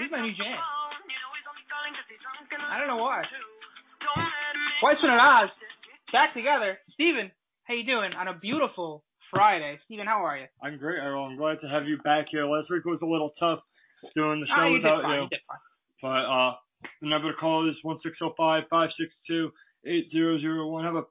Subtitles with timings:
[0.00, 0.56] This is my new jam.
[2.72, 3.20] I don't know why.
[4.82, 5.50] Weissman and Oz
[6.12, 6.78] back together.
[6.96, 7.28] Steven,
[7.68, 9.76] how you doing on a beautiful Friday?
[9.84, 10.46] Steven, how are you?
[10.64, 11.26] I'm great, Errol.
[11.28, 12.46] I'm glad to have you back here.
[12.48, 13.60] Last week was a little tough
[14.16, 15.12] doing the Ah, show you did without fine.
[15.16, 15.22] you.
[15.24, 15.64] You did fine.
[16.00, 16.52] But uh,
[17.04, 19.52] the number to call is one six zero five five six two
[19.84, 20.84] eight zero zero one.
[20.88, 21.04] Have a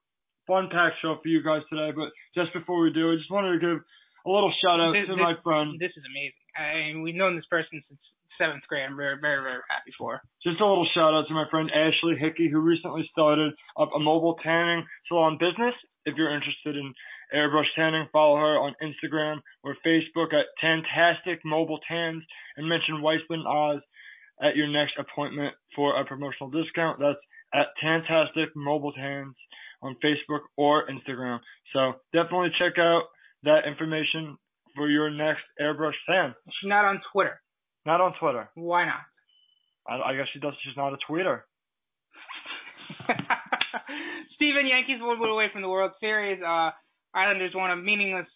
[0.49, 1.93] fun packed show for you guys today.
[1.93, 3.77] But just before we do, I just wanted to give
[4.25, 5.77] a little shout out This- to this- my friend.
[5.79, 6.41] This is amazing.
[6.57, 8.01] I mean, we've known this person since
[8.39, 8.87] seventh grade.
[8.87, 10.21] I'm very, very, very happy for.
[10.41, 13.99] Just a little shout out to my friend Ashley Hickey, who recently started up a
[13.99, 15.75] mobile tanning salon business.
[16.05, 16.93] If you're interested in
[17.35, 22.23] airbrush tanning, follow her on Instagram or Facebook at Tantastic Mobile Tans
[22.57, 23.81] and mention Weissman Oz
[24.41, 26.99] at your next appointment for a promotional discount.
[26.99, 27.19] That's
[27.53, 29.35] at Tantastic Mobile Tans
[29.81, 31.39] on Facebook or Instagram.
[31.73, 33.03] So definitely check out
[33.43, 34.37] that information
[34.75, 36.33] for your next airbrush tan.
[36.45, 37.41] She's not on Twitter.
[37.85, 38.49] Not on Twitter.
[38.55, 39.01] Why not?
[39.87, 40.53] I, I guess she does.
[40.63, 41.41] She's not a tweeter.
[44.35, 46.41] Steven, Yankees one win away from the World Series.
[46.41, 46.71] Uh,
[47.13, 48.27] Islanders won a meaningless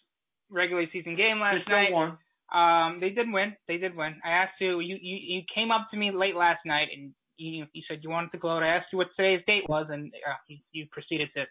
[0.50, 1.92] regular season game They last still night.
[1.92, 2.18] won.
[2.52, 3.54] Um, they did win.
[3.68, 4.20] They did win.
[4.24, 4.80] I asked you.
[4.80, 8.10] You you, you came up to me late last night and you you said you
[8.10, 8.62] wanted to gloat.
[8.62, 11.44] I asked you what today's date was, and uh, you, you proceeded to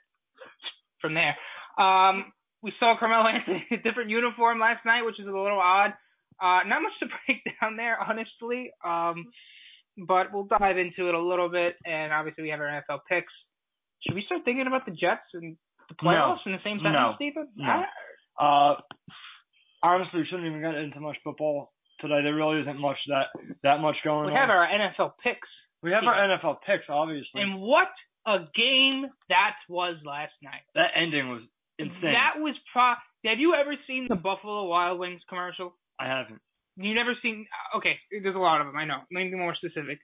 [1.01, 1.35] from there.
[1.83, 5.59] Um, we saw Carmelo Anthony in a different uniform last night, which is a little
[5.59, 5.93] odd.
[6.43, 8.71] Uh, not much to break down there, honestly.
[8.83, 9.23] Um,
[10.07, 13.31] but we'll dive into it a little bit, and obviously we have our NFL picks.
[14.05, 15.55] Should we start thinking about the Jets and
[15.87, 17.13] the playoffs in the same sentence, No.
[17.15, 17.47] Stephen?
[17.55, 17.65] No.
[17.69, 17.85] I-
[18.35, 18.81] Uh,
[19.83, 22.21] honestly, we shouldn't even get into much football today.
[22.23, 23.27] There really isn't much that
[23.63, 24.33] that much going we on.
[24.33, 25.47] We have our NFL picks.
[25.83, 27.41] we have our NFL picks, obviously.
[27.41, 27.89] And what
[28.25, 30.63] a game that was last night.
[30.75, 31.43] that ending was
[31.77, 32.13] insane.
[32.13, 32.93] That was pro.
[33.29, 35.75] Have you ever seen the Buffalo Wild Wings commercial?
[36.03, 36.43] I haven't.
[36.75, 37.47] You never seen?
[37.77, 38.75] Okay, there's a lot of them.
[38.75, 38.99] I know.
[39.07, 39.99] Let me be more specific.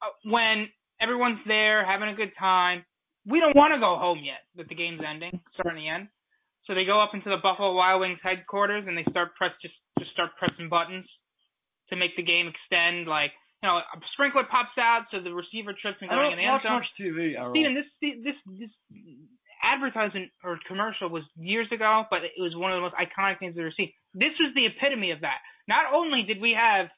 [0.00, 0.68] Uh, when
[1.00, 2.84] everyone's there having a good time,
[3.26, 4.40] we don't want to go home yet.
[4.56, 6.08] That the game's ending, starting to end.
[6.64, 9.74] So they go up into the Buffalo Wild Wings headquarters and they start press just
[9.98, 11.04] just start pressing buttons
[11.90, 13.08] to make the game extend.
[13.08, 16.46] Like you know, a sprinkler pops out so the receiver trips and going in the
[16.46, 16.78] end zone.
[16.78, 17.34] much TV.
[17.34, 17.88] Steven, this
[18.22, 18.72] this this
[19.64, 23.54] advertisement or commercial was years ago, but it was one of the most iconic things
[23.56, 23.90] I've ever seen.
[24.18, 25.38] This was the epitome of that.
[25.70, 26.90] Not only did we have,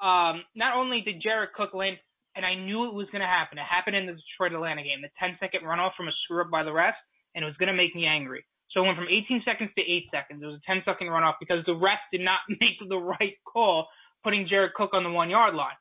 [0.00, 1.98] um, not only did Jared Cook limp,
[2.34, 3.58] and I knew it was going to happen.
[3.58, 6.50] It happened in the Detroit Atlanta game, the 10 second runoff from a screw up
[6.50, 6.94] by the ref,
[7.34, 8.46] and it was going to make me angry.
[8.70, 10.38] So it went from 18 seconds to 8 seconds.
[10.40, 13.90] It was a 10 second runoff because the ref did not make the right call
[14.22, 15.76] putting Jared Cook on the one yard line.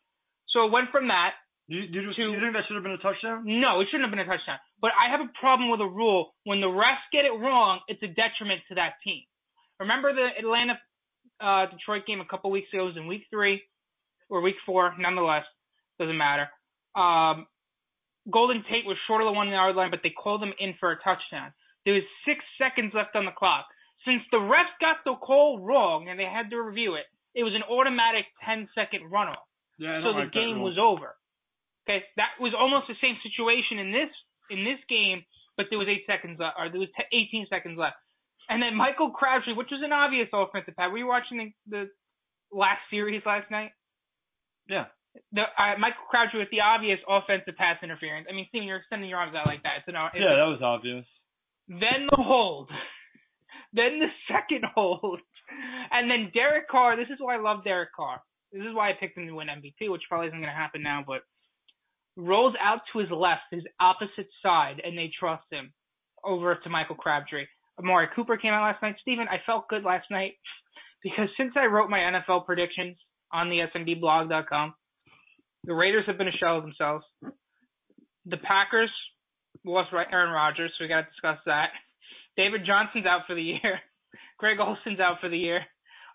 [0.50, 1.38] So it went from that
[1.70, 3.46] you, you, to- you think that should have been a touchdown?
[3.46, 4.58] no, it shouldn't have been a touchdown.
[4.82, 8.02] But I have a problem with a rule when the refs get it wrong, it's
[8.02, 9.22] a detriment to that team.
[9.80, 10.80] Remember the Atlanta
[11.40, 13.62] uh Detroit game a couple weeks ago it was in week three
[14.30, 15.46] or week four, nonetheless,
[16.00, 16.48] doesn't matter.
[16.96, 17.48] Um
[18.30, 20.92] Golden Tate was short of the one yard line, but they called him in for
[20.92, 21.54] a touchdown.
[21.86, 23.66] There was six seconds left on the clock.
[24.06, 27.54] Since the refs got the call wrong and they had to review it, it was
[27.56, 29.44] an automatic 10 second runoff
[29.78, 30.00] Yeah.
[30.04, 31.16] So don't the like game was over.
[31.88, 34.12] Okay, that was almost the same situation in this
[34.50, 35.26] in this game,
[35.58, 37.98] but there was eight seconds left, or there was t- 18 seconds left.
[38.50, 40.90] And then Michael Crabtree, which was an obvious offensive pass.
[40.92, 41.84] Were you watching the, the
[42.52, 43.72] last series last night?
[44.68, 44.90] Yeah.
[45.32, 48.26] The uh, Michael Crabtree with the obvious offensive pass interference.
[48.30, 49.86] I mean, Steven, you're extending your arms out like that.
[49.86, 51.06] It's an, it's Yeah, that was obvious.
[51.70, 52.70] then the hold.
[53.74, 55.22] then the second hold.
[55.92, 56.98] And then Derek Carr.
[56.98, 58.22] This is why I love Derek Carr.
[58.52, 60.82] This is why I picked him to win MVP, which probably isn't going to happen
[60.82, 61.22] now, but
[62.18, 65.74] rolls out to his left, his opposite side, and they trust him
[66.24, 67.46] over to Michael Crabtree.
[67.80, 68.96] Amari Cooper came out last night.
[69.02, 70.34] Steven, I felt good last night
[71.02, 72.98] because since I wrote my NFL predictions
[73.32, 74.74] on the SNDblog.com,
[75.64, 77.06] the Raiders have been a shell of themselves.
[78.26, 78.92] The Packers
[79.66, 81.70] lost right Aaron Rodgers, so we got to discuss that.
[82.38, 83.80] David Johnson's out for the year.
[84.38, 85.62] Greg Olsen's out for the year.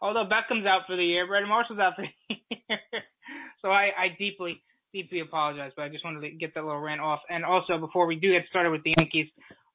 [0.02, 2.78] Odell Beckham's out for the year, Brandon Marshall's out for the year.
[3.62, 4.61] so I, I deeply,
[4.93, 7.20] deeply apologize, but I just wanted to get that little rant off.
[7.31, 9.28] And also, before we do get started with the Yankees,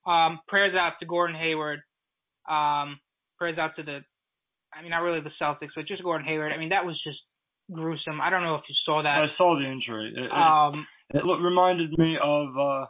[0.05, 1.79] um, prayers out to Gordon Hayward.
[2.49, 2.99] Um,
[3.37, 3.99] prayers out to the,
[4.73, 6.51] I mean, not really the Celtics, but just Gordon Hayward.
[6.51, 7.19] I mean, that was just
[7.71, 8.19] gruesome.
[8.21, 9.19] I don't know if you saw that.
[9.19, 10.13] I saw the injury.
[10.15, 12.85] It, it, Um, it look, reminded me of uh,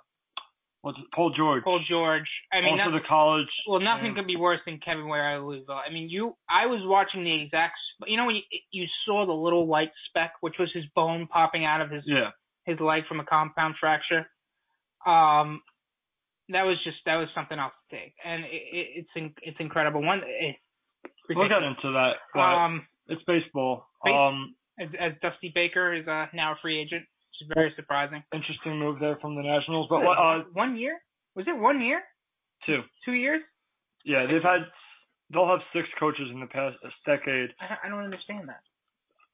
[0.82, 1.64] what's it, Paul George.
[1.64, 2.28] Paul George.
[2.54, 3.48] I mean, also not- the college.
[3.68, 5.76] Well, nothing and- could be worse than Kevin Ware out of Louisville.
[5.86, 7.74] I mean, you, I was watching the exact,
[8.08, 11.66] you know, when you, you saw the little white speck, which was his bone popping
[11.66, 12.30] out of his Yeah.
[12.66, 14.26] his leg from a compound fracture.
[15.06, 15.62] Um,
[16.50, 19.57] that was just that was something else to take, and it, it, it's in, it's
[19.60, 20.01] incredible.
[20.01, 20.22] One,
[21.30, 23.86] We'll get into that, um, it's baseball.
[24.04, 27.72] Base- Um, as, as Dusty Baker is uh, now a free agent, which is very
[27.75, 28.24] surprising.
[28.34, 30.98] interesting move there from the Nationals, but what, uh, one year?
[31.36, 32.01] Was it one year?
[32.66, 32.81] two.
[33.06, 33.42] Two years?
[34.06, 34.66] Yeah, they've had.
[35.31, 37.54] They'll have six coaches in the past decade.
[37.62, 38.62] I don't, I don't understand that.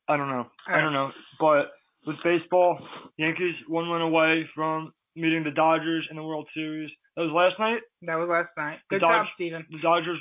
[0.10, 0.48] I don't know.
[0.68, 0.84] I Alright.
[0.84, 1.12] don't know.
[1.40, 1.72] But
[2.06, 2.78] with baseball,
[3.18, 6.92] Yankees one win away from meeting the Dodgers in the World Series.
[7.16, 7.82] That was last night.
[8.04, 8.80] That was last night.
[8.90, 9.66] The Good job, Dodge- Steven.
[9.72, 10.20] The Dodgers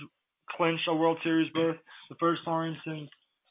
[0.56, 1.76] clinched a World Series berth,
[2.08, 3.10] the first time since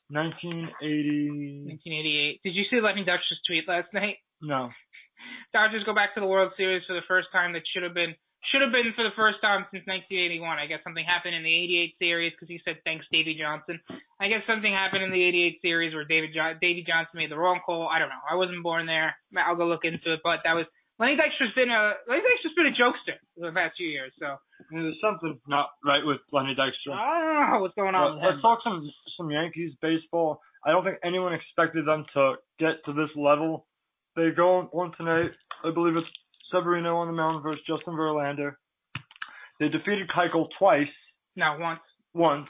[0.10, 1.68] 1980.
[1.68, 2.42] 1988.
[2.44, 4.18] Did you see Lenny Dutch's tweet last night?
[4.42, 4.70] No.
[5.54, 8.16] Dodgers go back to the World Series for the first time that should have been
[8.52, 10.44] should have been for the first time since 1981.
[10.60, 11.56] I guess something happened in the
[11.96, 13.80] 88 series because he said thanks Davy Johnson.
[14.20, 17.40] I guess something happened in the 88 series where David jo- Davy Johnson made the
[17.40, 17.88] wrong call.
[17.88, 18.20] I don't know.
[18.28, 19.16] I wasn't born there.
[19.40, 20.20] I'll go look into it.
[20.28, 20.68] But that was
[21.04, 24.14] Lenny Dykstra's been a Lenny Dykstra's been a jokester for the past few years.
[24.20, 24.38] So
[24.72, 26.96] There's something not right with Lenny Dykstra.
[26.96, 28.08] I don't know what's going on.
[28.08, 28.30] But with him.
[28.32, 30.40] let's talk some some Yankees baseball.
[30.66, 33.68] I don't think anyone expected them to get to this level.
[34.16, 35.32] They go on tonight.
[35.66, 36.08] I believe it's
[36.54, 38.54] Severino on the mound versus Justin Verlander.
[39.60, 40.88] They defeated Keuchel twice,
[41.36, 41.82] No, once.
[42.14, 42.48] once,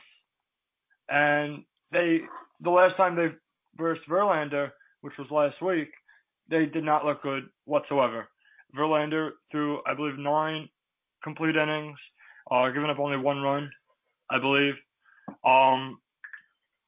[1.10, 2.20] and they
[2.62, 3.30] the last time they
[3.78, 4.70] versed Verlander,
[5.02, 5.90] which was last week,
[6.52, 8.28] they did not look good whatsoever.
[8.78, 10.70] Verlander threw, I believe, nine
[11.24, 11.98] complete innings,
[12.52, 13.70] uh, giving up only one run,
[14.30, 14.74] I believe.
[15.46, 16.00] Um,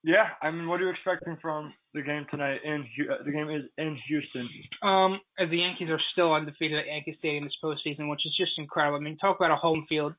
[0.04, 2.60] yeah, I mean, what are you expecting from the game tonight?
[2.64, 4.48] In uh, the game is in Houston.
[4.84, 8.98] Um, the Yankees are still undefeated at Yankee Stadium this postseason, which is just incredible.
[8.98, 10.14] I mean, talk about a home field.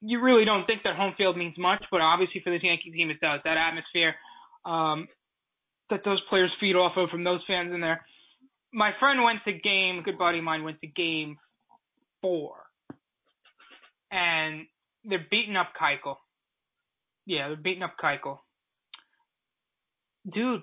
[0.00, 3.10] You really don't think that home field means much, but obviously for this Yankee team
[3.10, 3.40] it does.
[3.44, 4.14] That atmosphere,
[4.64, 5.06] um,
[5.90, 8.04] that those players feed off of from those fans in there.
[8.72, 11.36] My friend went to game, good buddy of mine went to game
[12.20, 12.54] four,
[14.10, 14.66] and
[15.04, 16.16] they're beating up Keuchel.
[17.26, 18.38] Yeah, they're beating up Keuchel.
[20.30, 20.62] Dude,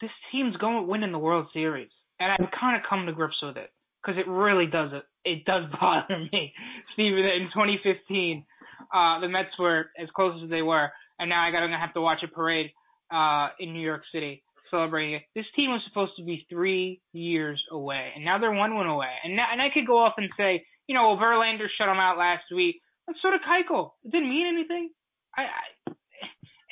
[0.00, 1.90] this team's going winning the World Series,
[2.20, 3.70] and I've kind of come to grips with it
[4.02, 5.04] because it really does it.
[5.24, 6.52] It does bother me,
[6.92, 7.18] Steven.
[7.18, 8.44] In 2015,
[8.92, 11.94] uh, the Mets were as close as they were, and now I got to have
[11.94, 12.70] to watch a parade
[13.10, 15.22] uh, in New York City celebrating it.
[15.36, 19.12] This team was supposed to be three years away, and now they're one win away.
[19.22, 22.02] And now, and I could go off and say, you know, well, Verlander shut them
[22.02, 22.80] out last week.
[23.06, 23.92] But so did Keuchel.
[24.04, 24.90] It didn't mean anything.
[25.36, 25.92] I, I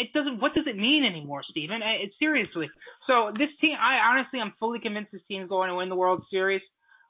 [0.00, 0.40] it doesn't.
[0.40, 1.82] What does it mean anymore, Steven?
[1.82, 2.70] I, it, seriously.
[3.06, 6.24] So this team, I honestly, I'm fully convinced this team's going to win the World
[6.30, 6.62] Series.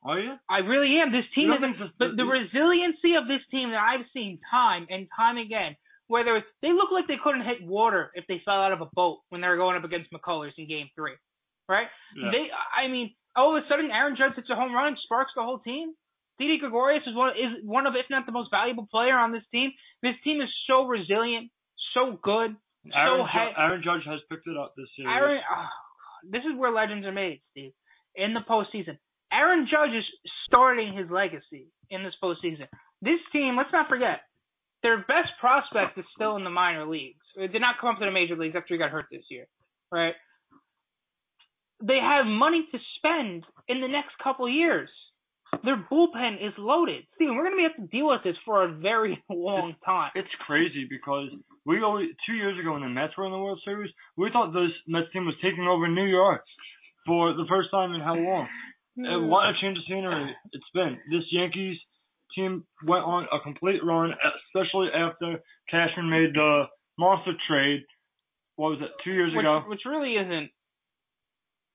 [0.03, 0.33] Are you?
[0.49, 1.13] I really am.
[1.13, 5.37] This team is, but the resiliency of this team that I've seen time and time
[5.37, 5.77] again,
[6.11, 8.91] whether it's, they look like they couldn't hit water if they fell out of a
[8.93, 11.15] boat when they were going up against McCullers in Game Three,
[11.71, 11.87] right?
[12.19, 12.31] Yeah.
[12.35, 15.31] They, I mean, all of a sudden Aaron Judge hits a home run and sparks
[15.39, 15.95] the whole team.
[16.39, 19.45] Didi Gregorius is one is one of, if not the most valuable player on this
[19.53, 19.71] team.
[20.03, 21.51] This team is so resilient,
[21.95, 22.57] so good,
[22.97, 25.13] Aaron, so Ju- he- Aaron Judge has picked it up this series.
[25.15, 25.69] Aaron, oh,
[26.33, 27.73] this is where legends are made, Steve.
[28.17, 28.97] In the postseason,
[29.31, 30.05] Aaron Judge is
[30.49, 32.67] starting his legacy in this postseason.
[33.03, 34.21] This team, let's not forget,
[34.83, 37.21] their best prospect is still in the minor leagues.
[37.37, 39.47] It did not come up to the major leagues after he got hurt this year,
[39.93, 40.15] right?
[41.83, 44.89] They have money to spend in the next couple years.
[45.65, 47.05] Their bullpen is loaded.
[47.15, 50.11] Steven, we're going to have to deal with this for a very long time.
[50.15, 51.29] It's crazy because
[51.67, 54.53] we always two years ago when the Mets were in the World Series, we thought
[54.53, 56.45] this Mets team was taking over New York
[57.07, 58.47] for the first time in how long?
[58.97, 60.99] And what a change of scenery it's been.
[61.11, 61.79] This Yankees
[62.35, 64.13] team went on a complete run,
[64.49, 66.65] especially after Cashman made the
[66.99, 67.83] monster trade.
[68.57, 68.91] What was it?
[69.05, 69.63] Two years which, ago.
[69.67, 70.51] which really isn't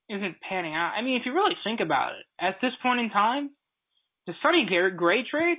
[0.09, 0.93] isn't panning out.
[0.97, 3.49] I mean, if you really think about it, at this point in time,
[4.27, 5.57] the Sonny Gray, trade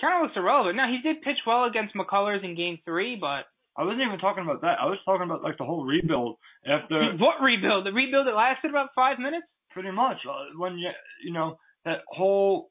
[0.00, 0.76] kind of looks irrelevant.
[0.76, 3.44] Now he did pitch well against McCullers in Game Three, but
[3.76, 4.78] I wasn't even talking about that.
[4.80, 7.86] I was talking about like the whole rebuild after what rebuild?
[7.86, 9.46] The rebuild that lasted about five minutes.
[9.70, 10.90] pretty much uh, when you
[11.24, 12.70] you know that whole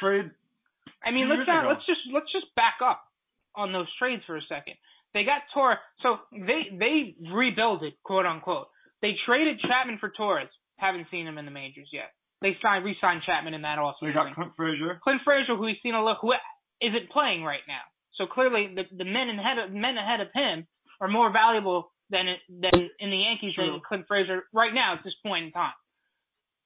[0.00, 0.30] trade.
[1.04, 1.72] I mean, let's not ago.
[1.72, 3.02] let's just let's just back up
[3.56, 4.74] on those trades for a second.
[5.14, 8.68] They got Torres, so they they rebuild it, quote unquote.
[9.02, 10.52] They traded Chapman for Torres.
[10.76, 12.12] Haven't seen him in the majors yet.
[12.40, 14.06] They signed, re-signed Chapman in that also.
[14.06, 14.98] They got Clint Frazier.
[15.04, 16.32] Clint Frazier, who we've seen a look, who
[16.80, 17.84] isn't playing right now.
[18.16, 20.66] So clearly, the the men ahead of men ahead of him
[21.00, 23.72] are more valuable than than in the Yankees True.
[23.72, 25.76] than Clint Frazier right now at this point in time.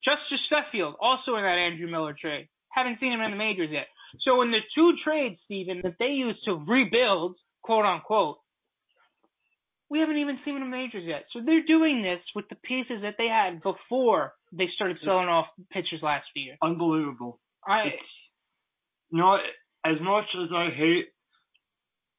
[0.03, 2.47] Justice Sheffield, also in that Andrew Miller trade.
[2.69, 3.87] Haven't seen him in the majors yet.
[4.23, 8.37] So in the two trades, Steven, that they used to rebuild, quote unquote,
[9.89, 11.25] we haven't even seen in the majors yet.
[11.31, 15.45] So they're doing this with the pieces that they had before they started selling off
[15.71, 16.55] pitchers last year.
[16.61, 17.39] Unbelievable.
[17.65, 18.11] I It's,
[19.11, 19.37] you know,
[19.85, 21.05] as much as I hate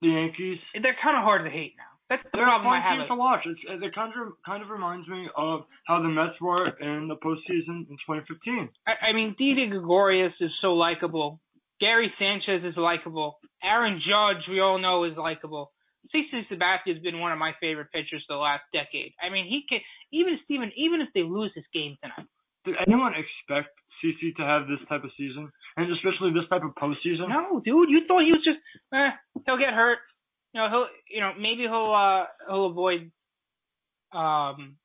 [0.00, 1.96] the Yankees, they're kind of hard to hate now.
[2.08, 3.08] That's the they're a problem I fun have.
[3.08, 3.42] team to watch.
[3.46, 7.16] It's, it kind of kind of reminds me of how the Mets were in the
[7.16, 8.68] postseason in 2015.
[8.86, 11.40] I, I mean, Didi Gregorius is so likable.
[11.80, 13.38] Gary Sanchez is likable.
[13.62, 15.72] Aaron Judge, we all know, is likable.
[16.14, 19.12] CC Sabathia has been one of my favorite pitchers the last decade.
[19.20, 19.80] I mean, he can
[20.12, 22.28] even Steven, even if they lose this game tonight.
[22.64, 26.74] Did anyone expect CC to have this type of season, and especially this type of
[26.74, 27.28] postseason?
[27.28, 28.58] No, dude, you thought he was just
[28.94, 29.10] eh,
[29.46, 29.98] he'll get hurt.
[30.52, 33.10] You know, he'll you know, maybe he'll uh he'll avoid
[34.12, 34.76] um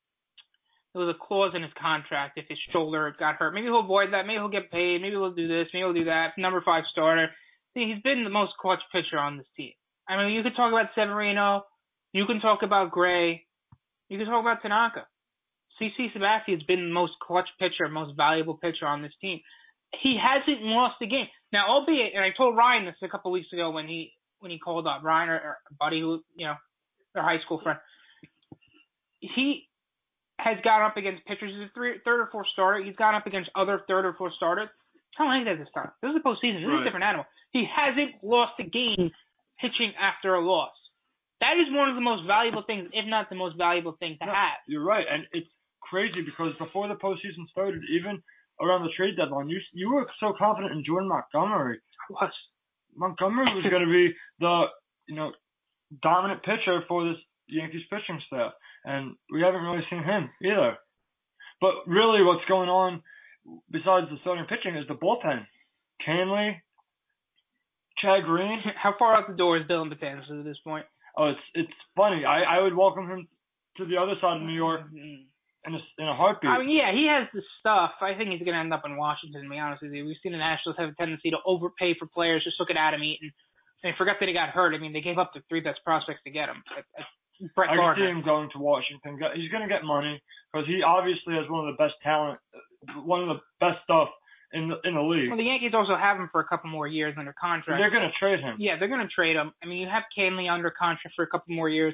[0.94, 3.54] there was a clause in his contract if his shoulder got hurt.
[3.54, 4.28] Maybe he'll avoid that.
[4.28, 5.02] Maybe he'll get paid.
[5.02, 5.68] Maybe he'll do this.
[5.74, 6.36] Maybe he'll do that.
[6.38, 7.28] Number five starter.
[7.74, 9.72] See, he's been the most clutch pitcher on this team.
[10.08, 11.64] I mean, you could talk about Severino.
[12.12, 13.46] You can talk about Gray.
[14.10, 15.08] You can talk about Tanaka.
[15.82, 19.40] CC Sabathia has been the most clutch pitcher, most valuable pitcher on this team.
[20.04, 21.28] He hasn't lost a game.
[21.54, 24.60] Now, albeit, and I told Ryan this a couple weeks ago when he when he
[24.60, 26.56] called up Ryan or, or buddy who you know,
[27.14, 27.80] their high school friend.
[29.20, 29.70] He
[30.42, 32.82] has gone up against pitchers as a three, third or fourth starter.
[32.84, 34.70] He's gone up against other third or fourth starters.
[35.18, 35.92] How like that this time?
[36.02, 36.66] This is a postseason.
[36.66, 37.26] This is a different animal.
[37.52, 39.12] He hasn't lost a game
[39.62, 40.74] pitching after a loss.
[41.42, 44.26] That is one of the most valuable things, if not the most valuable thing to
[44.26, 44.62] No, have.
[44.68, 45.50] You're right, and it's
[45.82, 48.22] crazy because before the postseason started, even
[48.62, 51.82] around the trade deadline, you you were so confident in Jordan Montgomery.
[52.10, 52.34] I was
[52.96, 54.66] Montgomery was going to be the
[55.08, 55.34] you know
[56.02, 58.54] dominant pitcher for this Yankees pitching staff,
[58.86, 60.78] and we haven't really seen him either.
[61.60, 63.04] But really, what's going on
[63.72, 65.46] besides the starting pitching is the bullpen.
[66.08, 66.56] Kahnle,
[68.02, 68.60] Chad Green.
[68.82, 70.86] how far out the door is Dellin Betances at this point?
[71.18, 72.26] Oh, it's it's funny.
[72.26, 73.28] I I would welcome him
[73.78, 75.26] to the other side of New York Mm.
[75.68, 76.50] in a in a heartbeat.
[76.50, 77.92] I mean, yeah, he has the stuff.
[78.02, 79.44] I think he's going to end up in Washington.
[79.44, 82.08] To be honest with you, we've seen the Nationals have a tendency to overpay for
[82.08, 82.44] players.
[82.44, 83.32] Just look at Adam Eaton.
[83.84, 84.74] I forgot that he got hurt.
[84.76, 86.62] I mean, they gave up the three best prospects to get him.
[86.78, 87.06] At, at
[87.56, 89.20] Brett I can see him going to Washington.
[89.36, 90.22] He's going to get money
[90.52, 92.40] because he obviously has one of the best talent,
[93.04, 94.10] one of the best stuff
[94.54, 95.30] in the in the league.
[95.30, 97.80] Well, the Yankees also have him for a couple more years under contract.
[97.80, 98.58] They're going to trade him.
[98.60, 99.54] Yeah, they're going to trade him.
[99.64, 101.94] I mean, you have Kahnle under contract for a couple more years.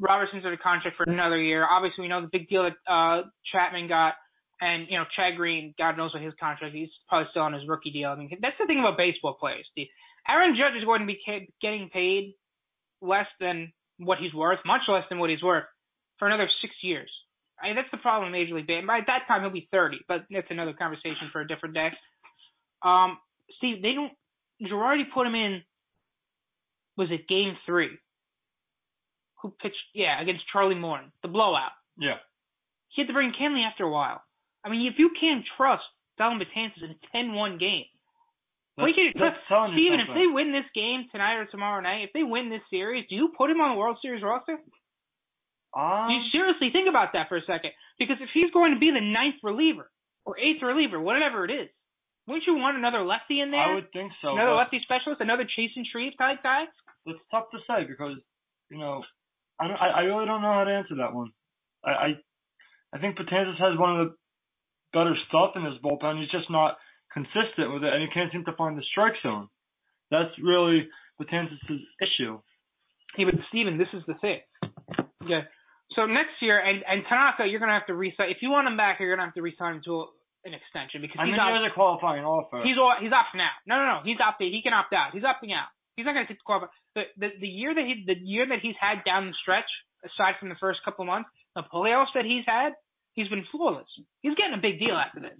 [0.00, 1.64] Robertson's under contract for another year.
[1.64, 3.22] Obviously, we know the big deal that uh
[3.52, 4.14] Chapman got,
[4.60, 5.72] and you know Chad Green.
[5.78, 6.74] God knows what his contract.
[6.74, 8.10] He's probably still on his rookie deal.
[8.10, 9.68] I mean, that's the thing about baseball players.
[10.28, 12.34] Aaron Judge is going to be ca- getting paid
[13.00, 15.64] less than what he's worth, much less than what he's worth,
[16.18, 17.10] for another six years.
[17.60, 18.86] I mean, that's the problem with Major League Baseball.
[18.86, 21.88] By that time, he'll be 30, but that's another conversation for a different day.
[22.82, 23.18] Um,
[23.58, 24.12] Steve, they don't.
[24.62, 25.62] Girardi put him in.
[26.96, 27.90] Was it Game Three?
[29.42, 29.76] Who pitched?
[29.94, 31.72] Yeah, against Charlie Morton, the blowout.
[31.98, 32.18] Yeah.
[32.90, 34.22] He had to bring Kahnle after a while.
[34.64, 35.82] I mean, if you can't trust
[36.18, 37.84] Dellin Betances in a 10-1 game,
[38.76, 40.00] well, you can That's- trust that's telling Steven.
[40.00, 43.14] If they win this game tonight or tomorrow night, if they win this series, do
[43.14, 44.58] you put him on the World Series roster?
[45.74, 47.74] Um, you seriously think about that for a second.
[47.98, 49.90] Because if he's going to be the ninth reliever
[50.24, 51.68] or eighth reliever, whatever it is,
[52.26, 53.60] wouldn't you want another lefty in there?
[53.60, 54.32] I would think so.
[54.32, 56.64] another lefty specialist, another Chasen Shreve type guy?
[57.06, 58.16] It's tough to say because
[58.70, 59.02] you know
[59.60, 61.30] I don't, I, I really don't know how to answer that one.
[61.84, 62.08] I I,
[62.94, 64.14] I think Betances has one of the
[64.94, 66.20] better stuff in his bullpen.
[66.20, 66.78] He's just not
[67.14, 69.48] consistent with it, and he can't seem to find the strike zone.
[70.10, 70.90] That's really
[71.20, 72.42] Betances' issue.
[73.16, 74.42] Yeah, but Steven, this is the thing.
[75.22, 75.46] Okay.
[75.94, 78.34] So next year, and and Tanaka, you're gonna have to resign.
[78.34, 80.10] If you want him back, you're gonna have to resign him to
[80.44, 82.60] an extension because I he's mean, he has a qualifying offer.
[82.66, 83.56] He's all, he's opting out.
[83.64, 83.98] No, no, no.
[84.04, 84.52] He's opting.
[84.52, 85.14] He can opt out.
[85.14, 85.70] He's opting out.
[85.96, 86.68] He's not gonna take the qualify.
[86.98, 89.70] The the the year that he the year that he's had down the stretch,
[90.02, 92.74] aside from the first couple of months, the playoffs that he's had,
[93.14, 93.88] he's been flawless.
[94.20, 95.38] He's getting a big deal after this.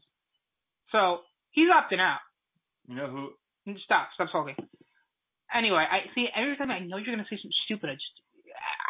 [0.95, 2.19] So he's opting out.
[2.87, 3.75] you know who?
[3.85, 4.09] Stop.
[4.15, 4.57] Stop talking.
[5.55, 6.27] Anyway, I see.
[6.35, 8.17] Every time I know you're gonna say something stupid, I just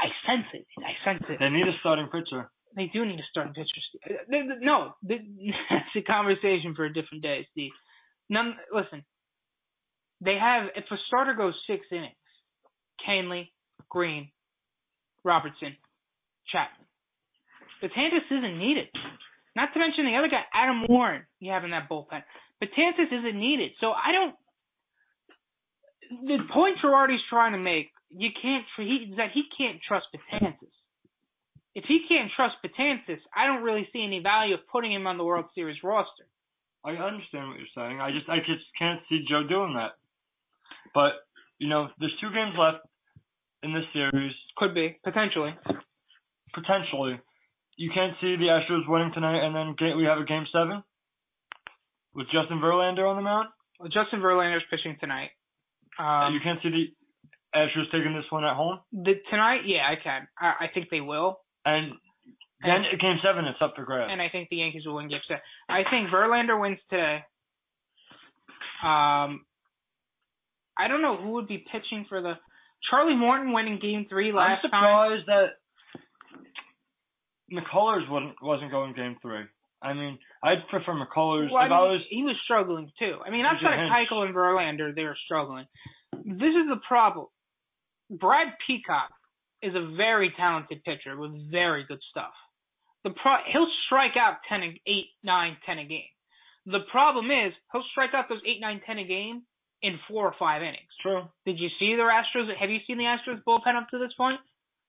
[0.00, 0.66] I sense it.
[0.80, 1.38] I sense it.
[1.38, 2.50] They need a starting pitcher.
[2.74, 3.78] They do need a starting pitcher.
[3.88, 4.18] Steve.
[4.30, 5.22] Th- th- No, th-
[5.70, 7.70] that's a conversation for a different day, Steve.
[8.28, 8.56] None.
[8.72, 9.04] Listen,
[10.20, 12.16] they have if a starter goes six innings,
[13.06, 13.46] Kahnle,
[13.90, 14.30] Green,
[15.22, 15.76] Robertson,
[16.50, 16.86] Chapman.
[17.82, 18.88] Betances isn't needed.
[19.54, 22.22] Not to mention the other guy, Adam Warren, you have in that bullpen.
[22.62, 23.72] Betances isn't needed.
[23.80, 24.34] So I don't.
[26.28, 28.64] The point Girardi's trying to make, you can't.
[28.76, 30.74] He, is that he can't trust Betances.
[31.74, 35.18] If he can't trust Betances, I don't really see any value of putting him on
[35.18, 36.26] the World Series roster.
[36.84, 38.00] I understand what you're saying.
[38.00, 39.96] I just I just can't see Joe doing that.
[40.94, 41.24] But
[41.58, 42.86] you know, there's two games left
[43.62, 44.32] in this series.
[44.56, 45.56] Could be potentially.
[46.54, 47.18] Potentially,
[47.76, 50.84] you can't see the Astros winning tonight, and then we have a game seven
[52.14, 53.48] with Justin Verlander on the mound.
[53.80, 55.30] Well, Justin Verlander's pitching tonight.
[55.98, 56.84] Um, you can't see the
[57.58, 58.80] Astros taking this one at home.
[58.92, 60.26] The, tonight, yeah, I can.
[60.38, 61.38] I, I think they will.
[61.64, 61.92] And
[62.62, 64.10] then And- game seven, it's up for grabs.
[64.12, 65.42] and I think the Yankees will win Game Seven.
[65.68, 67.18] I think Verlander wins today.
[68.82, 69.44] Um,
[70.76, 72.34] I don't know who would be pitching for the
[72.90, 74.70] Charlie Morton winning Game Three last time.
[74.74, 75.20] I'm last time.
[75.24, 75.48] surprised that
[77.52, 79.44] McCullers wasn't wasn't going game three.
[79.82, 82.02] I mean, I'd prefer McCullers Well, I mean, was.
[82.10, 83.16] he was struggling too.
[83.24, 84.10] I mean, outside of hints?
[84.12, 85.66] Keuchel and Verlander, they were struggling.
[86.12, 87.26] This is the problem.
[88.10, 89.10] Brad Peacock
[89.62, 92.34] is a very talented pitcher with very good stuff.
[93.04, 96.12] The pro- he'll strike out 10 and 8, 9, 10 a game.
[96.66, 99.42] The problem is he'll strike out those 8, 9, 10 a game
[99.82, 100.92] in four or five innings.
[101.02, 101.24] True.
[101.44, 102.48] Did you see the Astros?
[102.58, 104.40] Have you seen the Astros bullpen up to this point?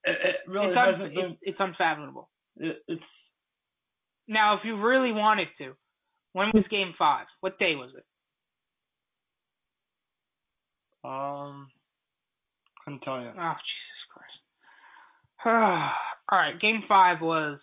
[0.04, 1.18] It, it really it's, un- been.
[1.32, 2.30] it's, it's unfathomable.
[2.58, 3.04] It, it's
[4.28, 5.74] Now, if you really wanted to,
[6.34, 7.28] when was Game Five?
[7.42, 8.04] What day was it?
[11.06, 11.68] um.
[12.84, 13.30] Couldn't tell you.
[13.30, 15.46] Oh Jesus Christ!
[16.32, 17.60] All right, Game Five was,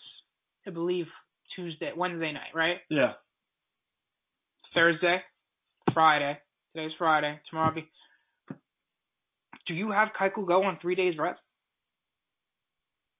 [0.66, 1.06] I believe,
[1.54, 2.76] Tuesday, Wednesday night, right?
[2.90, 3.12] Yeah.
[4.74, 5.18] Thursday,
[5.92, 6.38] Friday.
[6.74, 7.38] Today's Friday.
[7.50, 7.88] Tomorrow be.
[9.68, 11.40] Do you have Keuchel go on three days rest?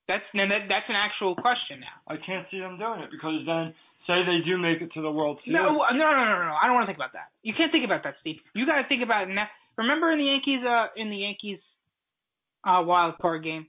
[0.07, 1.95] That's now that, that's an actual question now.
[2.07, 3.71] I can't see them doing it because then
[4.03, 5.55] say they do make it to the World Series.
[5.55, 6.55] No, no, no, no, no.
[6.59, 7.31] I don't want to think about that.
[7.41, 8.43] You can't think about that, Steve.
[8.51, 9.47] You got to think about it now.
[9.77, 11.59] Remember in the Yankees, uh, in the Yankees,
[12.67, 13.67] uh, wild card game.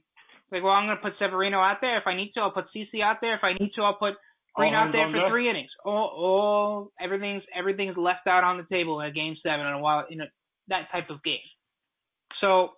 [0.51, 1.97] Like, well, I'm gonna put Severino out there.
[1.97, 3.35] If I need to, I'll put CC out there.
[3.35, 4.13] If I need to, I'll put
[4.55, 5.29] Green All out there for deck.
[5.29, 5.69] three innings.
[5.83, 9.79] All, all, everything's everything's left out on the table in a game seven in a
[9.79, 10.25] while in a,
[10.69, 11.43] that type of game.
[12.39, 12.69] So,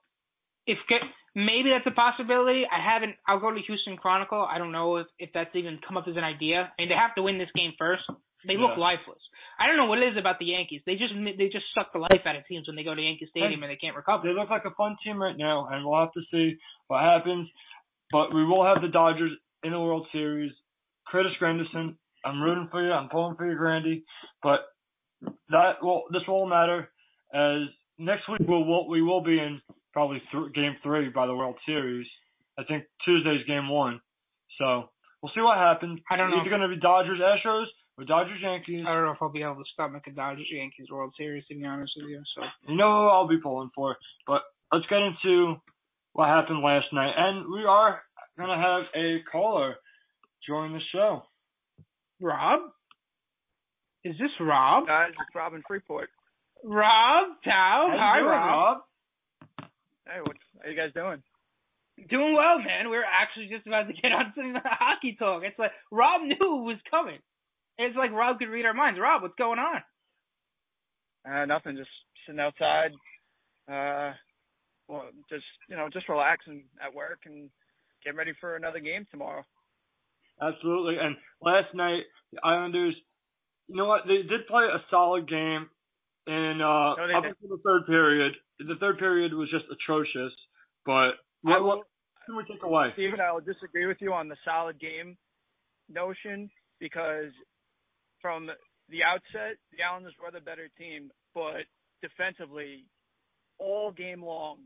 [0.65, 1.01] if get,
[1.37, 2.65] maybe that's a possibility.
[2.65, 3.13] I haven't.
[3.29, 4.41] I'll go to Houston Chronicle.
[4.41, 6.73] I don't know if if that's even come up as an idea.
[6.73, 8.03] I mean, they have to win this game first.
[8.45, 9.21] They look lifeless.
[9.59, 10.81] I don't know what it is about the Yankees.
[10.85, 13.27] They just they just suck the life out of teams when they go to Yankee
[13.29, 14.23] Stadium and they can't recover.
[14.25, 17.47] They look like a fun team right now, and we'll have to see what happens.
[18.11, 19.31] But we will have the Dodgers
[19.63, 20.51] in the World Series.
[21.11, 22.91] Curtis Granderson, I'm rooting for you.
[22.91, 24.03] I'm pulling for you, Grandy.
[24.43, 24.59] But
[25.49, 26.89] that will this won't matter
[27.33, 29.61] as next week we'll, we'll we will be in
[29.97, 32.05] probably th- game three by the World Series.
[32.53, 33.99] I think Tuesday's game one.
[34.59, 34.89] So
[35.23, 35.99] we'll see what happens.
[36.11, 37.65] I don't know It's going to be Dodgers Astros
[37.97, 38.85] or Dodgers Yankees.
[38.87, 41.55] I don't know if I'll be able to stomach a Dodgers Yankees World Series to
[41.55, 42.21] be honest with you.
[42.35, 43.97] So You know who I'll be pulling for.
[44.27, 45.55] But let's get into
[46.13, 47.13] what happened last night.
[47.17, 47.99] And we are
[48.37, 49.77] going to have a caller
[50.47, 51.23] join the show.
[52.21, 52.59] Rob,
[54.03, 54.85] is this Rob?
[54.85, 55.09] guys.
[55.09, 56.09] It's Robin Freeport.
[56.63, 57.87] Rob Tao.
[57.89, 58.77] Hi doing, Rob.
[60.07, 61.21] Hey, what how you guys doing?
[62.09, 62.89] Doing well, man.
[62.89, 65.43] We are actually just about to get on some hockey talk.
[65.43, 67.19] It's like Rob knew it was coming.
[67.77, 68.99] It's like Rob could read our minds.
[68.99, 69.81] Rob, what's going on?
[71.27, 71.75] Uh, nothing.
[71.75, 71.89] Just
[72.25, 72.91] sitting outside.
[73.69, 74.13] Uh,
[74.87, 77.49] well, just you know, just relaxing at work and
[78.03, 79.43] getting ready for another game tomorrow.
[80.41, 80.97] Absolutely.
[81.01, 82.95] And last night, the Islanders,
[83.67, 84.01] you know what?
[84.07, 85.67] They did play a solid game
[86.27, 87.35] in uh, No, up did.
[87.41, 88.33] until the third period.
[88.59, 90.33] The third period was just atrocious.
[90.85, 91.79] But what, what
[92.25, 92.89] can we take away?
[92.93, 95.17] Steven, I will disagree with you on the solid game
[95.89, 97.31] notion because
[98.21, 98.49] from
[98.89, 101.67] the outset, the Islanders were the better team, but
[102.01, 102.85] defensively,
[103.59, 104.59] all game long,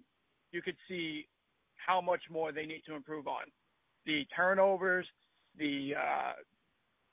[0.52, 1.28] you could see
[1.76, 3.44] how much more they need to improve on.
[4.06, 5.08] The turnovers,
[5.58, 6.34] the uh,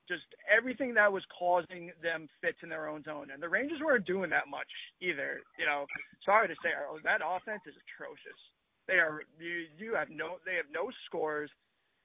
[0.08, 3.28] just everything that was causing them fits in their own zone.
[3.32, 4.68] And the Rangers weren't doing that much
[5.00, 5.44] either.
[5.60, 5.84] You know,
[6.24, 6.72] sorry to say,
[7.04, 8.40] that offense is atrocious.
[8.88, 11.52] They are you you have no they have no scores,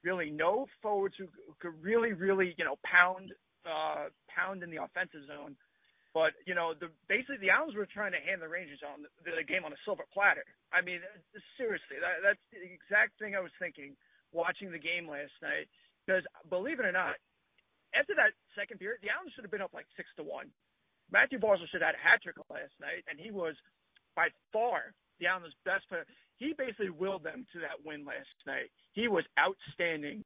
[0.04, 1.32] really no forwards who,
[1.63, 3.32] could really really you know pound
[3.63, 5.56] uh pound in the offensive zone.
[6.12, 9.32] But you know the basically the Islanders were trying to hand the Rangers on the,
[9.32, 10.44] the game on a silver platter.
[10.76, 11.00] I mean
[11.56, 13.96] seriously that that's the exact thing I was thinking
[14.36, 15.72] watching the game last night.
[16.04, 17.16] Because believe it or not,
[17.97, 20.49] after that second period, the Islanders should have been up like six to one.
[21.12, 23.56] Mathew Barzal should have had a hat trick last night, and he was
[24.15, 26.06] by far the Islanders' best player.
[26.38, 28.71] He basically willed them to that win last night.
[28.93, 30.25] He was outstanding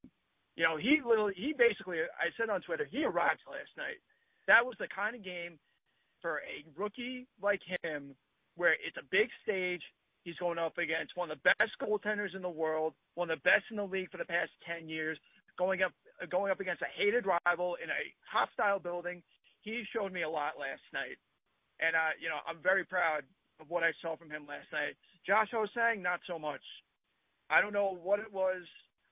[0.57, 4.01] You know, he literally, he basically, I said on Twitter, he arrived last night.
[4.47, 5.59] That was the kind of game
[6.21, 8.15] for a rookie like him,
[8.55, 9.83] where it's a big stage.
[10.23, 13.49] He's going up against one of the best goaltenders in the world, one of the
[13.49, 15.17] best in the league for the past ten years,
[15.57, 15.93] going up
[16.25, 19.21] going up against a hated rival in a hostile building.
[19.61, 21.17] He showed me a lot last night,
[21.79, 23.21] and uh, you know I'm very proud
[23.59, 24.95] of what I saw from him last night.
[25.25, 26.61] Josh Ho-Sang, not so much.
[27.49, 28.63] I don't know what it was.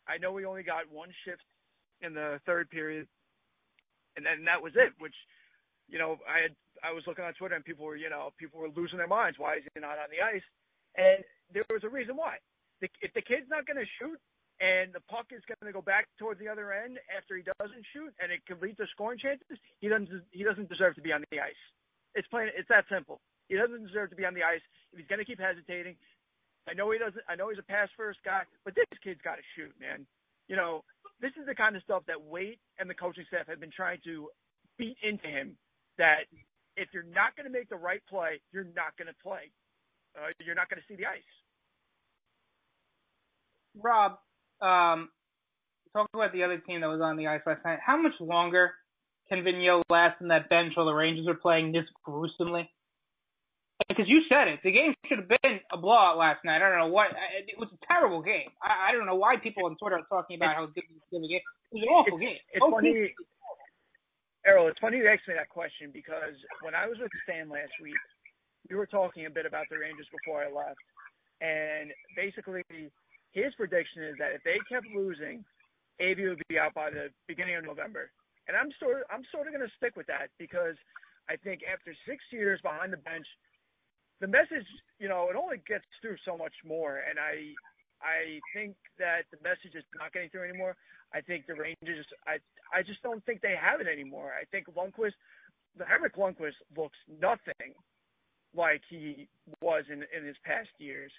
[0.08, 1.44] I know we only got one shift
[2.02, 3.08] in the third period,
[4.16, 4.94] and then that was it.
[5.00, 5.16] Which,
[5.90, 8.60] you know, I had I was looking on Twitter and people were, you know, people
[8.60, 9.40] were losing their minds.
[9.40, 10.46] Why is he not on the ice?
[10.98, 12.38] And there was a reason why.
[12.82, 14.20] The, if the kid's not going to shoot
[14.66, 17.86] and the puck is going to go back towards the other end after he doesn't
[17.94, 21.14] shoot and it could lead to scoring chances, he doesn't he doesn't deserve to be
[21.14, 21.64] on the ice.
[22.18, 23.22] It's plain it's that simple.
[23.46, 25.94] He doesn't deserve to be on the ice if he's going to keep hesitating.
[26.66, 27.22] I know he doesn't.
[27.30, 30.02] I know he's a pass first guy, but this kid's got to shoot, man.
[30.50, 30.82] You know,
[31.22, 34.02] this is the kind of stuff that Weight and the coaching staff have been trying
[34.10, 34.34] to
[34.82, 35.54] beat into him.
[36.02, 36.26] That
[36.74, 39.54] if you're not going to make the right play, you're not going to play.
[40.18, 41.34] Uh, you're not going to see the ice.
[43.78, 44.18] Rob,
[44.62, 45.10] um,
[45.96, 47.80] talk about the other team that was on the ice last night.
[47.86, 48.72] How much longer
[49.30, 52.70] can Vigneault last in that bench while the Rangers are playing this gruesomely?
[53.90, 56.64] Because you said it, the game should have been a blowout last night.
[56.64, 58.48] I don't know what it was a terrible game.
[58.64, 61.44] I, I don't know why people on Twitter are talking about how good the game.
[61.44, 62.40] It was an awful it's, game.
[62.56, 63.12] It's oh, funny,
[64.48, 64.72] Errol.
[64.72, 68.00] It's funny you asked me that question because when I was with Stan last week,
[68.72, 70.80] we were talking a bit about the Rangers before I left,
[71.44, 72.64] and basically
[73.36, 75.44] his prediction is that if they kept losing,
[76.00, 78.10] AV would be out by the beginning of November.
[78.48, 80.80] And I'm sort of, I'm sort of going to stick with that because
[81.28, 83.28] I think after six years behind the bench,
[84.24, 84.64] the message,
[85.04, 87.04] you know, it only gets through so much more.
[87.04, 87.52] And I,
[88.00, 90.80] I think that the message is not getting through anymore.
[91.12, 92.40] I think the Rangers, I,
[92.72, 94.32] I just don't think they have it anymore.
[94.32, 95.20] I think Lundqvist,
[95.76, 97.76] the Henrik Lundqvist looks nothing
[98.56, 99.28] like he
[99.60, 101.12] was in in his past years.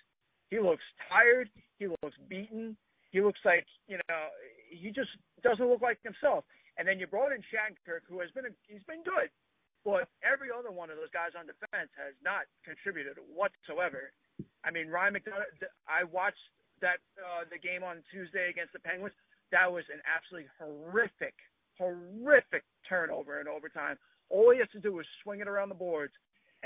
[0.50, 1.50] He looks tired.
[1.78, 2.76] He looks beaten.
[3.10, 4.30] He looks like you know
[4.70, 5.10] he just
[5.42, 6.44] doesn't look like himself.
[6.76, 9.32] And then you brought in Shattenkirk, who has been a, he's been good,
[9.80, 14.12] but every other one of those guys on defense has not contributed whatsoever.
[14.60, 15.48] I mean, Ryan McDonagh.
[15.88, 16.42] I watched
[16.84, 19.16] that uh, the game on Tuesday against the Penguins.
[19.54, 21.32] That was an absolutely horrific,
[21.78, 23.96] horrific turnover in overtime.
[24.28, 26.12] All he has to do is swing it around the boards,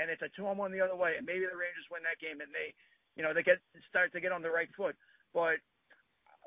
[0.01, 2.49] and it's a two-on-one the other way, and maybe the Rangers win that game, and
[2.51, 2.73] they
[3.15, 3.57] you know, they get
[3.89, 4.95] start to get on the right foot.
[5.33, 5.59] But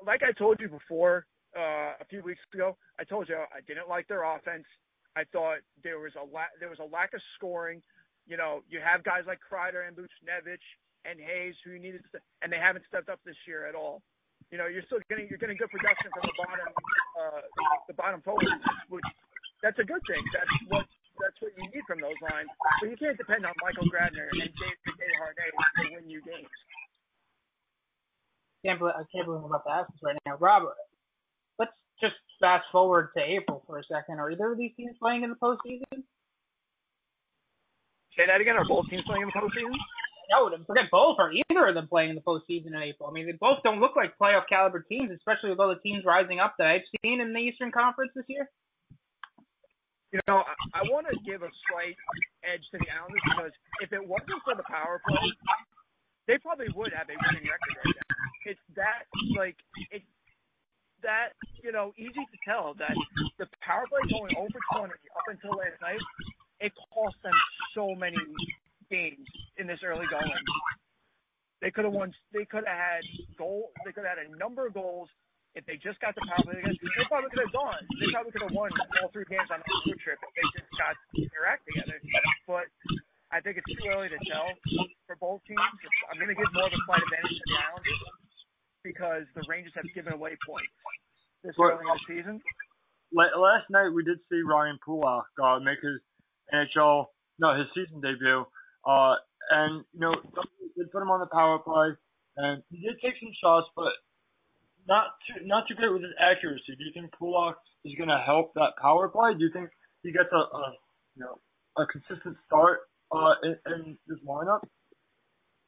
[0.05, 1.25] like I told you before,
[1.55, 4.65] uh, a few weeks ago, I told you I didn't like their offense.
[5.15, 7.81] I thought there was a la- there was a lack of scoring.
[8.27, 10.65] You know, you have guys like Kreider and Buchnevich
[11.05, 14.01] and Hayes who you needed to, and they haven't stepped up this year at all.
[14.51, 16.67] You know, you're still getting you're getting good production from the bottom
[17.15, 17.41] uh,
[17.87, 18.51] the bottom forwards,
[18.89, 19.05] which
[19.63, 20.23] that's a good thing.
[20.35, 20.85] That's what
[21.19, 22.49] that's what you need from those lines.
[22.81, 26.51] But you can't depend on Michael Grabner and Dave Desharnais to win you games.
[28.65, 30.77] Can't believe, I can't believe I'm about to ask this right now, Robert.
[31.61, 34.19] Let's just fast forward to April for a second.
[34.19, 36.01] Are either of these teams playing in the postseason?
[38.17, 38.55] Say that again.
[38.55, 39.77] Are both teams playing in the postseason?
[40.31, 43.09] No, forget both Are either of them playing in the postseason in April.
[43.09, 46.03] I mean, they both don't look like playoff caliber teams, especially with all the teams
[46.05, 48.49] rising up that I've seen in the Eastern Conference this year.
[50.13, 51.97] You know, I, want to give a slight
[52.45, 55.27] edge to the Islanders because if it wasn't for the power play,
[56.27, 58.15] they probably would have a winning record right now.
[58.45, 59.57] It's that like
[59.91, 60.05] it's
[61.01, 62.93] that you know easy to tell that
[63.37, 66.01] the power play going over 20 up until last night,
[66.61, 67.35] it cost them
[67.73, 68.17] so many
[68.89, 69.25] games
[69.57, 70.31] in this early going.
[71.61, 72.13] They could have won.
[72.33, 73.03] They could have had
[73.37, 73.71] goal.
[73.85, 75.09] They could have had a number of goals
[75.55, 77.79] if they just got the power play, they probably could have gone.
[77.95, 80.69] They probably could have won all three games on a road trip if they just
[80.75, 81.95] got their act together.
[82.43, 82.67] But
[83.31, 84.51] I think it's too early to tell
[85.07, 85.63] for both teams.
[86.11, 88.01] I'm going to give more of a slight advantage to the Islanders
[88.83, 90.75] because the Rangers have given away points
[91.41, 92.35] this early in the season.
[93.15, 96.03] Last night we did see Ryan Pulock uh, make his
[96.51, 97.07] NHL,
[97.39, 98.43] no, his season debut.
[98.83, 99.15] Uh,
[99.55, 100.13] and you know,
[100.75, 101.95] did put him on the power play,
[102.37, 103.93] and he did take some shots, but
[104.87, 106.75] not too not too great with his accuracy.
[106.77, 109.33] Do you think Pulock is going to help that power play?
[109.33, 109.69] Do you think
[110.03, 110.63] he gets a, a
[111.15, 111.37] you know
[111.77, 112.79] a consistent start
[113.11, 114.61] uh, in, in this lineup?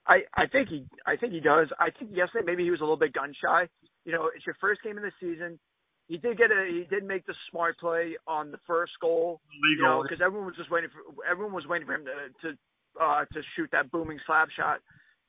[0.08, 1.68] I I think he I think he does.
[1.80, 3.68] I think yesterday maybe he was a little bit gun shy.
[4.06, 5.60] You know, it's your first game of the season.
[6.08, 9.42] He did get a he did make the smart play on the first goal.
[9.62, 9.76] Legal.
[9.76, 12.16] You know, because everyone was just waiting for everyone was waiting for him to
[12.48, 12.58] to
[13.02, 14.80] uh to shoot that booming slap shot.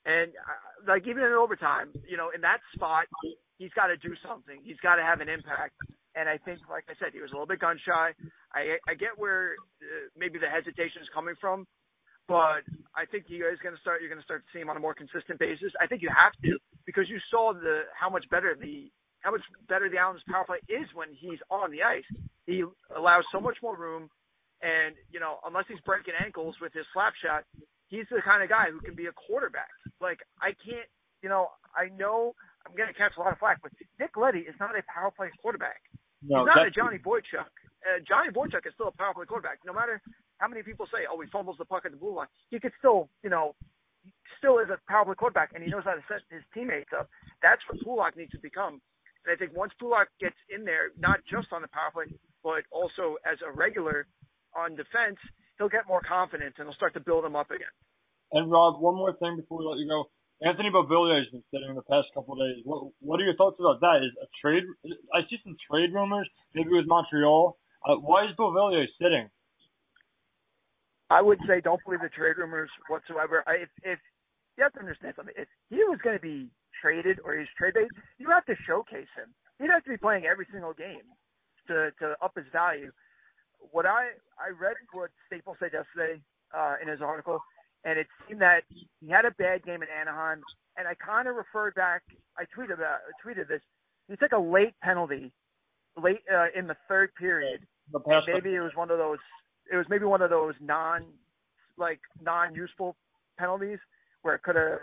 [0.06, 3.10] And uh, like even in overtime, you know, in that spot,
[3.58, 4.62] he's got to do something.
[4.64, 5.74] He's got to have an impact.
[6.14, 8.14] and I think, like I said, he was a little bit gun shy.
[8.54, 11.66] I I get where uh, maybe the hesitation is coming from,
[12.26, 12.64] but
[12.96, 14.00] I think you guys going to start.
[14.00, 15.70] You're going to start to see him on a more consistent basis.
[15.80, 18.90] I think you have to because you saw the how much better the
[19.20, 22.06] how much better the Islanders power play is when he's on the ice.
[22.46, 22.64] He
[22.96, 24.08] allows so much more room,
[24.62, 27.44] and you know, unless he's breaking ankles with his slap shot,
[27.88, 29.70] he's the kind of guy who can be a quarterback.
[30.00, 30.88] Like I can't,
[31.22, 32.32] you know, I know
[32.66, 35.10] I'm going to catch a lot of flack, but Nick Leddy is not a power
[35.10, 35.80] play quarterback.
[36.22, 37.48] No, he's not a Johnny Boychuk.
[37.86, 39.62] Uh, Johnny Boychuk is still a power play quarterback.
[39.64, 40.02] No matter
[40.38, 42.74] how many people say, "Oh, he fumbles the puck at the blue line," he could
[42.78, 43.54] still, you know,
[44.38, 47.08] still is a power play quarterback, and he knows how to set his teammates up.
[47.42, 48.82] That's what Pulock needs to become.
[49.24, 52.06] And I think once Pulock gets in there, not just on the power play,
[52.42, 54.06] but also as a regular
[54.54, 55.18] on defense,
[55.58, 57.72] he'll get more confidence and he'll start to build him up again.
[58.32, 60.10] And Rob, one more thing before we let you go.
[60.40, 62.62] Anthony Beauvillier has been sitting the past couple of days.
[62.64, 64.06] What What are your thoughts about that?
[64.06, 64.62] Is a trade?
[65.12, 67.58] I see some trade rumors, maybe with Montreal.
[67.84, 69.28] Uh, why is Beauvillier sitting?
[71.10, 73.42] I would say don't believe the trade rumors whatsoever.
[73.46, 73.98] I, if, if
[74.56, 76.50] you have to understand something, if he was going to be
[76.82, 79.34] traded or he's trade bait, you have to showcase him.
[79.58, 81.06] He'd have to be playing every single game
[81.66, 82.92] to to up his value.
[83.72, 86.22] What I I read what Staples said yesterday
[86.54, 87.40] uh, in his article,
[87.84, 88.62] and it seemed that
[89.00, 90.42] he had a bad game in Anaheim,
[90.76, 92.02] and I kind of referred back.
[92.36, 93.60] I tweeted about tweeted this.
[94.08, 95.32] He took a late penalty,
[96.00, 97.60] late uh, in the third period.
[97.92, 99.18] The Maybe it was one of those.
[99.72, 101.04] It was maybe one of those non,
[101.76, 102.96] like non-useful
[103.38, 103.78] penalties
[104.22, 104.78] where it could have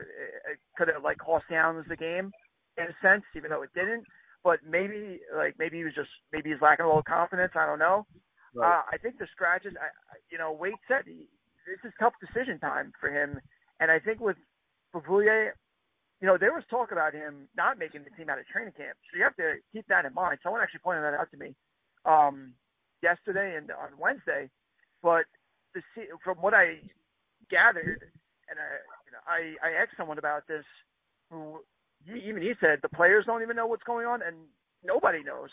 [0.52, 2.32] it could have like cost down the game
[2.78, 4.06] in a sense, even though it didn't.
[4.44, 7.54] But maybe like maybe he was just maybe he's lacking a little confidence.
[7.56, 8.06] I don't know.
[8.54, 8.68] Right.
[8.80, 9.74] Uh, I think the scratches.
[9.80, 11.28] I, I- you know, Weight said he,
[11.66, 13.40] this is tough decision time for him,
[13.80, 14.38] and I think with
[14.94, 15.52] Beauvillier,
[16.22, 18.98] you know, there was talk about him not making the team out of training camp.
[19.12, 20.40] So you have to keep that in mind.
[20.42, 21.54] Someone actually pointed that out to me
[22.06, 22.54] um,
[23.04, 24.50] yesterday and on Wednesday.
[25.04, 25.26] But
[25.74, 25.82] the,
[26.24, 26.80] from what I
[27.52, 28.02] gathered,
[28.50, 28.70] and I,
[29.06, 30.64] you know, I, I asked someone about this,
[31.30, 31.60] who
[32.08, 34.38] even he said the players don't even know what's going on, and
[34.84, 35.50] nobody knows.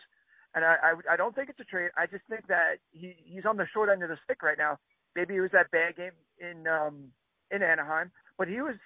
[0.54, 1.90] And I, I, I don't think it's a trade.
[1.96, 4.78] I just think that he, he's on the short end of the stick right now.
[5.14, 7.12] Maybe it was that bad game in um,
[7.50, 8.76] in Anaheim, but he was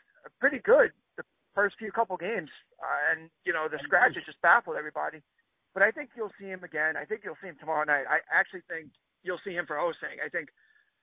[0.41, 2.51] pretty good the first few couple games,
[2.83, 5.23] uh, and you know the scratches just baffled everybody.
[5.73, 6.97] But I think you'll see him again.
[6.97, 8.09] I think you'll see him tomorrow night.
[8.09, 8.89] I actually think
[9.23, 10.25] you'll see him for Hosang.
[10.25, 10.49] I think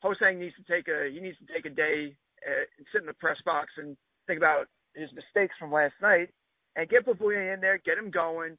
[0.04, 3.08] Hosang needs to take a he needs to take a day uh, and sit in
[3.08, 3.96] the press box and
[4.28, 6.30] think about his mistakes from last night
[6.76, 8.58] and get Beauvillier in there, get him going.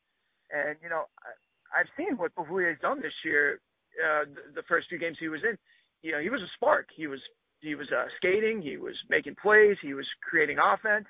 [0.55, 3.61] And you know, I, I've seen what Beauvillier's done this year.
[3.94, 5.57] Uh, the, the first few games he was in,
[6.05, 6.93] you know, he was a spark.
[6.95, 7.19] He was
[7.64, 8.61] he was uh, skating.
[8.61, 9.81] He was making plays.
[9.81, 11.09] He was creating offense.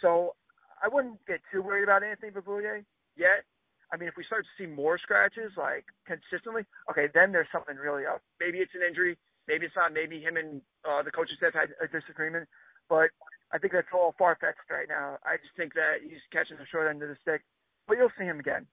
[0.00, 0.32] So
[0.80, 2.80] I wouldn't get too worried about Anthony Beauvillier
[3.20, 3.44] yet.
[3.92, 7.76] I mean, if we start to see more scratches like consistently, okay, then there's something
[7.76, 8.24] really up.
[8.40, 9.20] Maybe it's an injury.
[9.46, 9.92] Maybe it's not.
[9.92, 12.48] Maybe him and uh, the coaching staff had a disagreement.
[12.88, 13.12] But
[13.52, 15.20] I think that's all far fetched right now.
[15.20, 17.44] I just think that he's catching the short end of the stick.
[17.84, 18.64] But you'll see him again.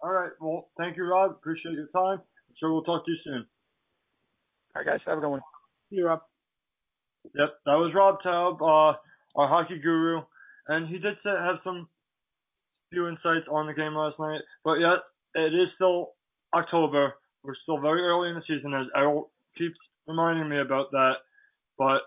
[0.00, 0.32] All right.
[0.40, 1.36] Well, thank you, Rob.
[1.36, 2.24] Appreciate your time.
[2.24, 3.44] I'm sure we'll talk to you soon.
[4.76, 5.00] All right, guys.
[5.06, 5.40] Have a good one.
[5.88, 6.20] See you, Rob.
[7.34, 8.98] Yep, that was Rob Taub, uh,
[9.34, 10.20] our hockey guru,
[10.68, 11.88] and he did have some
[12.92, 14.42] few insights on the game last night.
[14.64, 15.00] But yet,
[15.34, 16.12] it is still
[16.54, 17.14] October.
[17.42, 21.14] We're still very early in the season, as Errol keeps reminding me about that.
[21.78, 22.02] But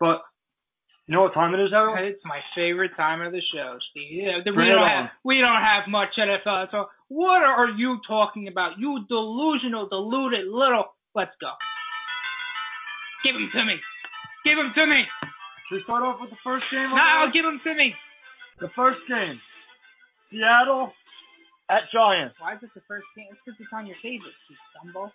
[0.00, 0.22] But
[1.06, 1.94] you know what time it is, Errol?
[2.00, 4.24] It's my favorite time of the show, Steve.
[4.44, 4.88] We Bring don't on.
[5.04, 6.70] have we don't have much NFL.
[6.72, 8.78] So what are you talking about?
[8.78, 10.86] You delusional, deluded little.
[11.14, 11.50] Let's go.
[13.22, 13.76] Give him to me.
[14.44, 15.04] Give him to me.
[15.68, 16.90] Should we start off with the first game?
[16.90, 17.94] No, give him to me.
[18.60, 19.40] The first game.
[20.30, 20.92] Seattle
[21.70, 22.36] at Giants.
[22.40, 23.26] Why is it the first game?
[23.32, 25.12] It's because it's on your favorites, you stumble.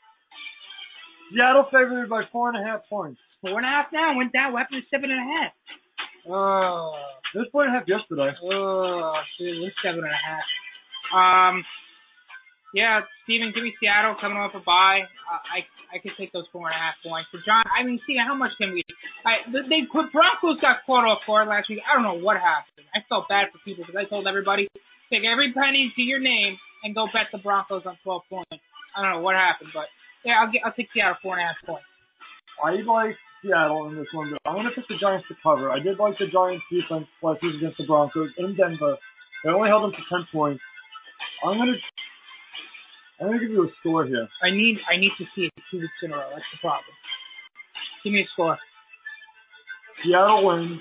[1.34, 3.22] Seattle favored by four and a half points.
[3.42, 4.18] Four and a half now.
[4.18, 4.54] Went down.
[4.54, 5.52] What happened to seven and a half?
[6.28, 6.94] Oh,
[7.34, 8.34] It was four and a half yesterday.
[8.44, 9.14] oh.
[9.40, 10.46] It was seven and a half.
[11.14, 11.64] Um,
[12.74, 15.02] Yeah, Steven, give me Seattle coming off a bye.
[15.26, 17.30] Uh, I I could take those four and a half points.
[17.34, 18.86] For John, I mean, see how much can we?
[19.26, 21.82] I they put Broncos got caught off guard last week.
[21.82, 22.86] I don't know what happened.
[22.94, 24.70] I felt bad for people because I told everybody
[25.10, 28.64] take every penny to your name and go bet the Broncos on 12 points.
[28.96, 29.90] I don't know what happened, but
[30.24, 31.88] yeah, I'll get I'll take Seattle four and a half points.
[32.64, 35.72] I like Seattle in this one, I'm gonna pick the Giants to cover.
[35.72, 38.98] I did like the Giants defense last week against the Broncos in Denver.
[39.44, 40.62] They only held them to 10 points.
[41.46, 41.80] I'm gonna
[43.20, 44.28] I'm gonna give you a score here.
[44.44, 46.30] I need I need to see it two weeks in a row.
[46.32, 46.92] That's the problem.
[48.04, 48.58] Give me a score.
[50.04, 50.80] Seattle wins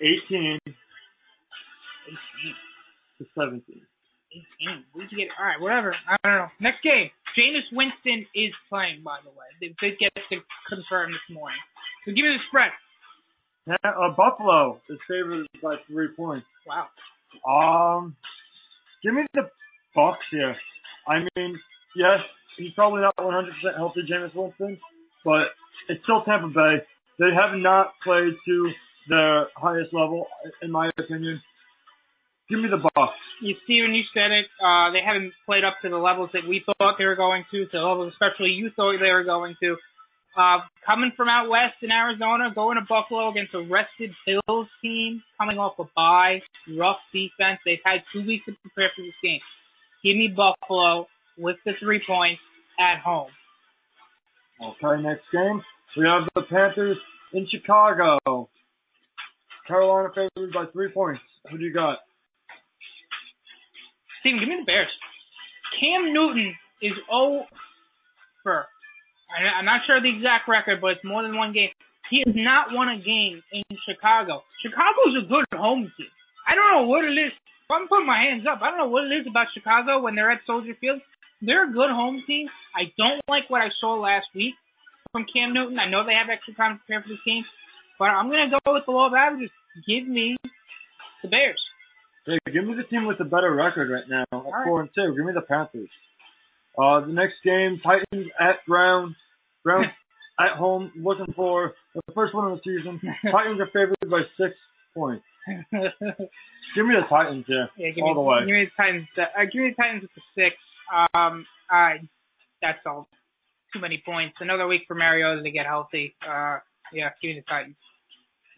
[0.00, 0.85] 18 18.
[3.18, 3.62] To 17.
[4.32, 4.84] 18.
[4.92, 5.94] Where'd you get All right, whatever.
[6.06, 6.52] I don't know.
[6.60, 7.10] Next game.
[7.36, 9.48] Jameis Winston is playing, by the way.
[9.60, 10.36] They did get to
[10.68, 11.60] confirm this morning.
[12.04, 12.72] So give me the spread.
[13.66, 16.46] Yeah, uh, Buffalo is favored by three points.
[16.64, 16.88] Wow.
[17.44, 18.16] Um,
[19.02, 19.50] give me the
[19.94, 20.56] Bucks here.
[21.08, 21.58] I mean,
[21.96, 22.20] yes,
[22.56, 24.78] he's probably not 100% healthy, Jameis Winston,
[25.24, 25.52] but
[25.88, 26.76] it's still Tampa Bay.
[27.18, 28.70] They have not played to
[29.08, 30.26] their highest level,
[30.62, 31.40] in my opinion.
[32.48, 33.18] Give me the Bucks.
[33.42, 34.46] You, Steven, you said it.
[34.62, 37.66] Uh, they haven't played up to the levels that we thought they were going to,
[37.66, 39.76] to the levels especially you thought they were going to.
[40.36, 45.22] Uh, coming from out west in Arizona, going to Buffalo against a rested Bills team,
[45.40, 46.40] coming off a bye,
[46.78, 47.58] rough defense.
[47.64, 49.40] They've had two weeks to prepare for this game.
[50.04, 52.40] Give me Buffalo with the three points
[52.78, 53.30] at home.
[54.60, 55.62] Okay, next game.
[55.96, 56.98] We have the Panthers
[57.32, 58.48] in Chicago.
[59.66, 61.22] Carolina favored by three points.
[61.50, 61.98] Who do you got?
[64.26, 64.90] Steven, give me the Bears.
[65.78, 66.50] Cam Newton
[66.82, 67.46] is 0
[68.42, 68.66] for,
[69.30, 71.70] I- I'm not sure the exact record, but it's more than one game.
[72.10, 74.42] He has not won a game in Chicago.
[74.66, 76.10] Chicago's a good home team.
[76.42, 77.30] I don't know what it is.
[77.70, 80.30] I'm putting my hands up, I don't know what it is about Chicago when they're
[80.30, 81.00] at Soldier Field.
[81.42, 82.48] They're a good home team.
[82.74, 84.54] I don't like what I saw last week
[85.12, 85.78] from Cam Newton.
[85.78, 87.44] I know they have extra time to prepare for this game,
[87.98, 89.50] but I'm going to go with the law of averages.
[89.86, 90.36] Give me
[91.22, 91.60] the Bears.
[92.26, 94.66] Hey, give me the team with the better record right now at right.
[94.66, 95.14] four and two.
[95.16, 95.88] Give me the Panthers.
[96.76, 99.14] Uh, the next game, Titans at Browns.
[99.62, 99.86] Browns
[100.40, 103.00] at home, looking for the first one of the season.
[103.30, 104.54] Titans are favored by six
[104.92, 105.24] points.
[106.74, 108.38] Give me the Titans here, Yeah, give all me, the way.
[108.40, 109.06] Give me the Titans.
[109.16, 110.56] Uh, give me the Titans with the six.
[111.14, 112.02] Um, I
[112.60, 113.08] that's all.
[113.72, 114.36] Too many points.
[114.40, 116.14] Another week for Mariota to get healthy.
[116.20, 116.58] Uh,
[116.92, 117.76] yeah, give me the Titans.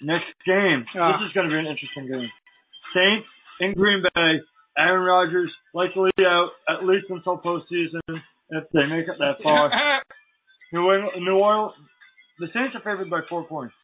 [0.01, 0.83] Next game.
[0.99, 1.21] Uh.
[1.21, 2.33] this is going to be an interesting game.
[2.97, 3.29] Saints
[3.61, 4.41] in Green Bay.
[4.77, 8.01] Aaron Rodgers likely out at least until postseason
[8.51, 9.71] if they make it that far.
[10.73, 11.75] New England, New Orleans.
[12.39, 13.75] The Saints are favored by four points.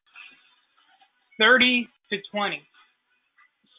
[1.38, 2.62] Thirty to twenty.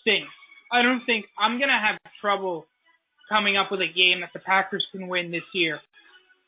[0.04, 0.32] Saints.
[0.72, 2.66] I don't think I'm gonna have trouble
[3.30, 5.80] coming up with a game that the Packers can win this year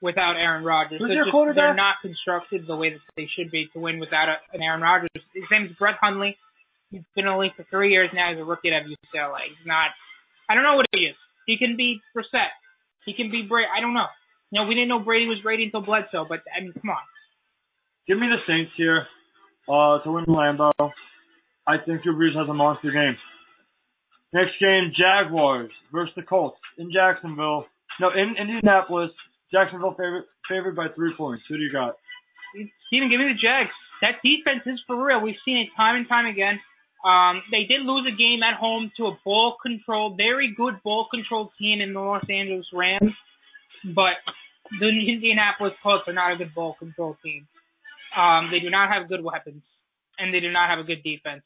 [0.01, 0.99] without Aaron Rodgers.
[0.99, 4.29] Who's they're, just, they're not constructed the way that they should be to win without
[4.29, 5.09] a, an Aaron Rodgers.
[5.33, 6.37] His name is Brett Hundley.
[6.91, 8.31] He's been only for three years now.
[8.31, 9.51] He's a rookie at UCLA.
[9.51, 9.91] He's not.
[10.49, 11.15] I don't know what he is.
[11.45, 12.55] He can be Brissett.
[13.05, 13.67] He can be Brady.
[13.75, 14.07] I don't know.
[14.51, 17.03] You know, we didn't know Brady was Brady until Bledsoe, but I mean, come on.
[18.07, 19.07] Give me the Saints here
[19.67, 20.71] uh, to win Lambeau.
[21.67, 23.17] I think Drew Brees has a monster game.
[24.33, 27.65] Next game, Jaguars versus the Colts in Jacksonville.
[27.99, 29.11] No, in Indianapolis.
[29.51, 31.43] Jacksonville favored favored by three points.
[31.47, 31.95] Who do you got?
[32.87, 33.71] Steven, give me the Jags.
[34.01, 35.21] That defense is for real.
[35.21, 36.59] We've seen it time and time again.
[37.07, 41.07] Um, they did lose a game at home to a ball control, very good ball
[41.09, 43.13] control team in the Los Angeles Rams,
[43.95, 44.19] but
[44.81, 47.47] the Indianapolis Colts are not a good ball control team.
[48.17, 49.63] Um, they do not have good weapons,
[50.19, 51.43] and they do not have a good defense.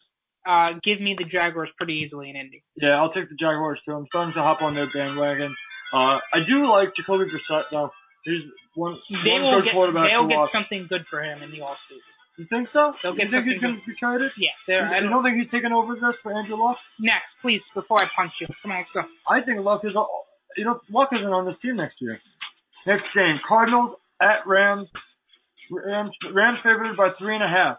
[0.48, 2.64] Uh, give me the Jaguars pretty easily in Indy.
[2.82, 3.94] Yeah, I'll take the Jaguars too.
[3.94, 5.54] I'm starting to hop on their bandwagon.
[5.94, 7.92] Uh, I do like Jacoby Brissett though.
[8.26, 8.42] He's
[8.74, 10.50] one, They one will good get quarterback they'll get watch.
[10.54, 12.11] something good for him in the offseason.
[12.40, 12.96] You think so?
[13.04, 14.32] They'll get you think he's going to be traded?
[14.40, 16.80] Yeah, they're, I don't, don't think he's taking over this for Andrew Luck?
[17.00, 18.48] next, please, before I punch you.
[18.64, 19.04] Come on, let's go.
[19.28, 19.92] I think Luck is,
[20.58, 22.20] you know, Luck isn't on this team next year.
[22.88, 24.88] Next game, Cardinals at Rams.
[25.70, 27.78] Rams, Rams favored by three and a half.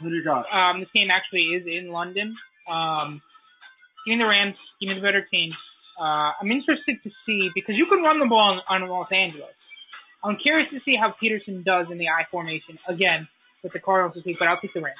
[0.00, 0.46] Who do you got?
[0.48, 2.36] Um, this game actually is in London.
[2.70, 3.20] Um,
[4.06, 4.56] give me the Rams.
[4.80, 5.52] Give me the better team.
[5.98, 9.52] Uh, I'm interested to see because you can run the ball on, on Los Angeles.
[10.24, 13.28] I'm curious to see how Peterson does in the I formation again
[13.62, 14.96] with the Cardinals this week, but I'll take the Rams.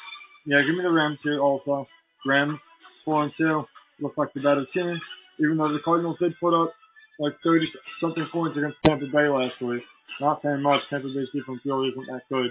[0.47, 1.87] Yeah, give me the Rams here also.
[2.27, 2.59] Rams,
[3.05, 3.65] four and two,
[4.01, 5.01] look like the better team.
[5.39, 6.73] Even though the Cardinals did put up
[7.19, 7.67] like 30
[8.01, 9.83] something points against Tampa Bay last week.
[10.21, 10.81] Not saying much.
[10.91, 12.51] Tampa Bay's defense really isn't that good.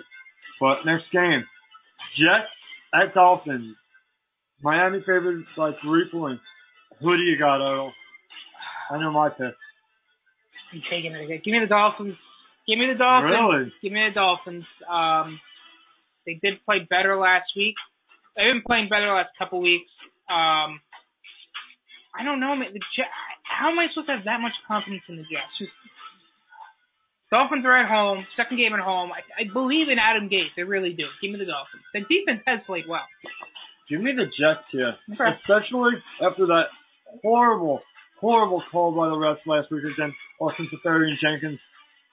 [0.59, 1.43] But next game,
[2.17, 2.49] Jets
[2.93, 3.75] at Dolphins.
[4.61, 6.43] Miami favored by three points.
[6.99, 7.93] Who do you got, Earl?
[8.91, 9.55] I know my pick.
[10.73, 11.41] I'm taking it again.
[11.43, 12.15] Give me the Dolphins.
[12.67, 13.31] Give me the Dolphins.
[13.31, 13.73] Really?
[13.81, 14.65] Give me the Dolphins.
[14.85, 15.39] Um,
[16.29, 17.73] they did play better last week.
[18.37, 19.89] They've been playing better the last couple weeks.
[20.29, 20.77] Um,
[22.13, 22.69] I don't know, man.
[22.73, 23.09] The Jets,
[23.43, 25.49] how am I supposed to have that much confidence in the Jets?
[25.57, 25.73] Just,
[27.33, 29.11] Dolphins are at home, second game at home.
[29.13, 30.49] I, I believe in Adam Gase.
[30.57, 31.05] I really do.
[31.21, 31.85] Give me the Dolphins.
[31.93, 33.05] The defense has played well.
[33.89, 35.29] Give me the Jets here, Okay.
[35.41, 36.69] especially after that
[37.21, 37.81] horrible,
[38.21, 41.59] horrible call by the refs last week against Austin Seferian-Jenkins.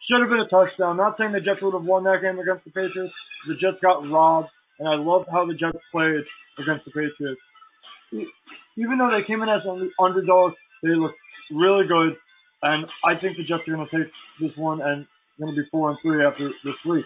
[0.05, 0.97] Should have been a touchdown.
[0.97, 3.14] Not saying the Jets would have won that game against the Patriots.
[3.49, 6.22] The Jets got robbed, and I loved how the Jets played
[6.61, 7.40] against the Patriots.
[8.78, 11.18] Even though they came in as under- underdogs, they looked
[11.51, 12.14] really good,
[12.62, 15.07] and I think the Jets are going to take this one and
[15.40, 17.05] going to be four and three after this week.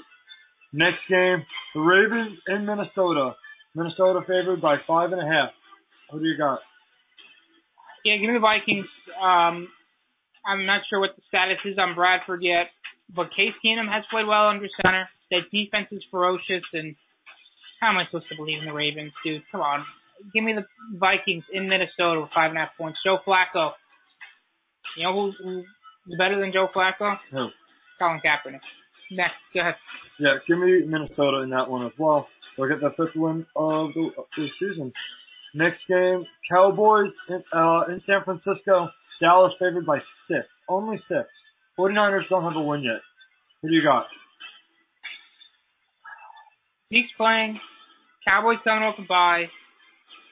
[0.72, 1.42] Next game,
[1.74, 3.34] the Ravens in Minnesota.
[3.74, 5.50] Minnesota favored by five and a half.
[6.10, 6.58] Who do you got?
[8.04, 8.86] Yeah, give me the Vikings.
[9.18, 9.68] Um,
[10.46, 12.72] I'm not sure what the status is on Bradford yet,
[13.14, 15.08] but Case Keenum has played well under center.
[15.30, 16.94] That defense is ferocious, and
[17.80, 19.42] how am I supposed to believe in the Ravens, dude?
[19.52, 19.84] Come on.
[20.34, 20.66] Give me the
[20.98, 22.98] Vikings in Minnesota with five and a half points.
[23.04, 23.72] Joe Flacco.
[24.96, 27.16] You know who's, who's better than Joe Flacco?
[27.30, 27.48] Who?
[27.98, 28.60] Colin Kaepernick.
[29.10, 29.74] Next, go ahead.
[30.18, 32.26] Yeah, give me Minnesota in that one as well.
[32.56, 34.92] They'll get the fifth win of the, of the season.
[35.54, 38.88] Next game, Cowboys in, uh, in San Francisco.
[39.20, 39.98] Dallas favored by
[40.28, 40.46] six.
[40.68, 41.28] Only six.
[41.80, 43.00] 49ers don't have a win yet.
[43.62, 44.04] Who do you got?
[46.92, 47.58] Zeke's playing.
[48.26, 49.48] Cowboys coming off a bye.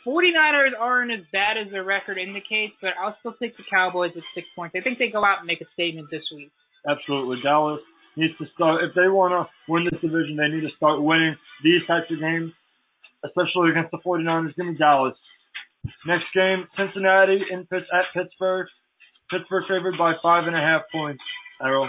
[0.07, 4.23] 49ers aren't as bad as their record indicates, but I'll still take the Cowboys at
[4.35, 4.75] six points.
[4.77, 6.53] I think they go out and make a statement this week.
[6.89, 7.41] Absolutely.
[7.43, 7.81] Dallas
[8.17, 11.37] needs to start, if they want to win this division, they need to start winning
[11.65, 12.53] these types of games,
[13.25, 14.57] especially against the 49ers.
[14.57, 15.17] Give me Dallas.
[16.07, 18.67] Next game, Cincinnati in at Pittsburgh.
[19.31, 21.23] Pittsburgh favored by five and a half points.
[21.63, 21.89] Errol,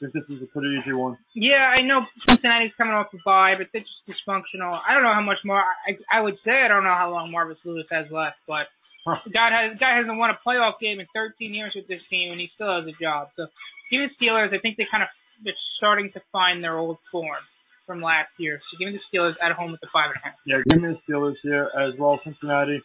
[0.00, 1.18] think this is a pretty easy one.
[1.36, 4.72] Yeah, I know Cincinnati's coming off a bye, but they're just dysfunctional.
[4.72, 5.60] I don't know how much more.
[5.60, 8.66] I I would say I don't know how long Marvin Lewis has left, but
[9.00, 9.16] Huh.
[9.24, 12.32] the guy has guy hasn't won a playoff game in 13 years with this team,
[12.32, 13.28] and he still has a job.
[13.36, 13.48] So
[13.90, 14.52] give me the Steelers.
[14.52, 15.08] I think they kind of
[15.44, 17.40] they're starting to find their old form
[17.86, 18.60] from last year.
[18.60, 20.36] So give me the Steelers at home with the five and a half.
[20.44, 22.20] Yeah, give me the Steelers here as well.
[22.24, 22.80] Cincinnati.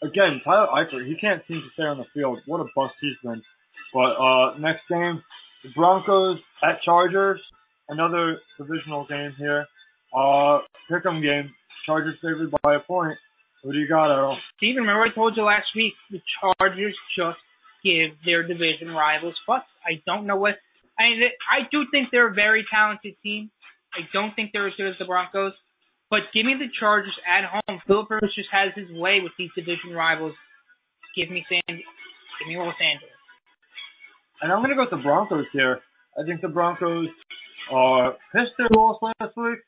[0.00, 2.38] Again, Tyler Eifert, he can't seem to stay on the field.
[2.46, 3.42] What a bust he's been.
[3.92, 5.22] But uh next game,
[5.64, 7.40] the Broncos at Chargers.
[7.88, 9.66] Another divisional game here.
[10.14, 10.60] Uh
[10.90, 11.52] pick'em game.
[11.86, 13.16] Chargers favored by a point.
[13.62, 14.38] Who do you got, Errol?
[14.56, 17.38] Steven, remember I told you last week the Chargers just
[17.82, 19.62] give their division rivals fuss.
[19.84, 20.54] I don't know what.
[20.98, 23.50] I mean, I do think they're a very talented team.
[23.94, 25.52] I don't think they're as good as the Broncos.
[26.10, 27.80] But give me the Chargers at home.
[27.86, 30.34] Philip Rivers just has his way with these division rivals.
[31.14, 31.76] Give me San.
[31.76, 33.17] Give me Los Angeles.
[34.42, 35.80] And I'm gonna go with the Broncos here.
[36.18, 37.08] I think the Broncos
[37.72, 39.58] are pissed they lost last week.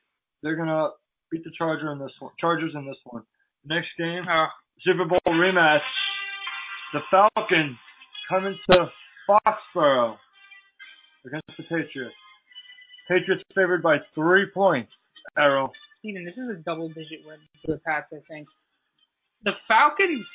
[0.43, 0.91] They're gonna
[1.31, 2.33] beat the Charger in this one.
[2.41, 3.23] Chargers in this one.
[3.65, 4.47] Next game, Uh,
[4.81, 5.83] Super Bowl rematch.
[6.93, 7.77] The Falcons
[8.29, 8.91] coming to
[9.29, 10.19] Foxborough
[11.27, 12.17] against the Patriots.
[13.09, 14.93] Patriots favored by three points.
[15.37, 15.73] Errol.
[15.99, 18.07] Steven, this is a double-digit win for the Pats.
[18.13, 18.49] I think
[19.45, 20.27] the Falcons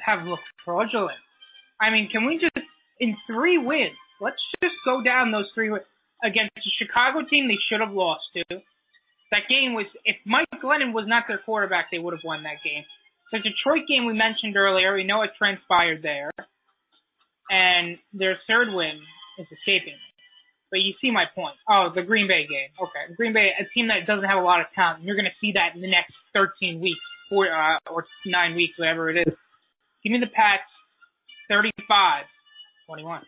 [0.00, 1.18] have looked fraudulent.
[1.80, 2.61] I mean, can we just
[3.02, 3.98] in three wins?
[4.22, 5.84] Let's just go down those three wins
[6.22, 7.50] against the Chicago team.
[7.50, 8.62] They should have lost to.
[9.34, 12.62] That game was if Mike Glennon was not their quarterback, they would have won that
[12.62, 12.86] game.
[13.34, 16.30] The Detroit game we mentioned earlier, we know what transpired there,
[17.50, 19.00] and their third win
[19.40, 19.98] is escaping.
[20.70, 21.56] But you see my point.
[21.68, 22.70] Oh, the Green Bay game.
[22.76, 25.02] Okay, Green Bay, a team that doesn't have a lot of talent.
[25.02, 28.78] You're going to see that in the next 13 weeks, four uh, or nine weeks,
[28.78, 29.34] whatever it is.
[30.04, 30.68] Give me the Pats,
[31.48, 32.28] 35,
[32.86, 33.22] 21.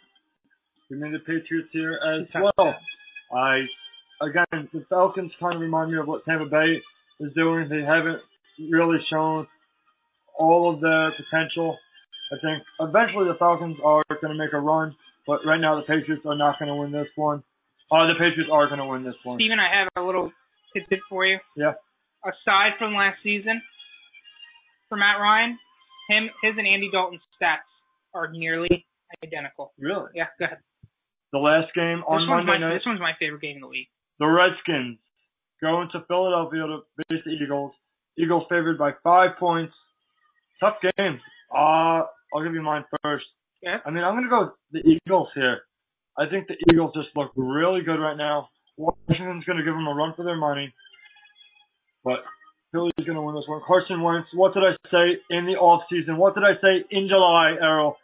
[0.88, 2.74] Give me the Patriots here as well.
[3.34, 3.64] I
[4.20, 6.80] again the Falcons kind of remind me of what Tampa Bay
[7.20, 7.68] is doing.
[7.68, 8.20] They haven't
[8.70, 9.46] really shown
[10.38, 11.78] all of their potential.
[12.32, 14.94] I think eventually the Falcons are going to make a run,
[15.26, 17.42] but right now the Patriots are not going to win this one.
[17.90, 19.38] Uh, the Patriots are going to win this one.
[19.38, 20.32] Steven, I have a little
[20.74, 21.38] tidbit for you.
[21.56, 21.72] Yeah.
[22.24, 23.60] Aside from last season,
[24.88, 25.58] for Matt Ryan,
[26.08, 27.68] him, his and Andy Dalton's stats
[28.14, 28.86] are nearly
[29.22, 29.72] identical.
[29.78, 30.10] Really?
[30.14, 30.58] Yeah, go ahead.
[31.32, 33.68] The last game on this Monday my night, this one's my favorite game of the
[33.68, 33.88] week.
[34.18, 34.98] the Redskins
[35.60, 36.78] going to Philadelphia to
[37.10, 37.72] face the Eagles.
[38.18, 39.72] Eagles favored by five points.
[40.60, 41.18] Tough game.
[41.50, 43.24] Uh, I'll give you mine first.
[43.62, 43.78] Yeah.
[43.84, 45.62] I mean, I'm going to go with the Eagles here.
[46.16, 48.48] I think the Eagles just look really good right now.
[48.76, 50.72] Washington's going to give them a run for their money.
[52.04, 52.20] But
[52.70, 53.62] Philly's going to win this one.
[53.66, 56.18] Carson Wentz, what did I say in the off season?
[56.18, 57.96] What did I say in July, Errol?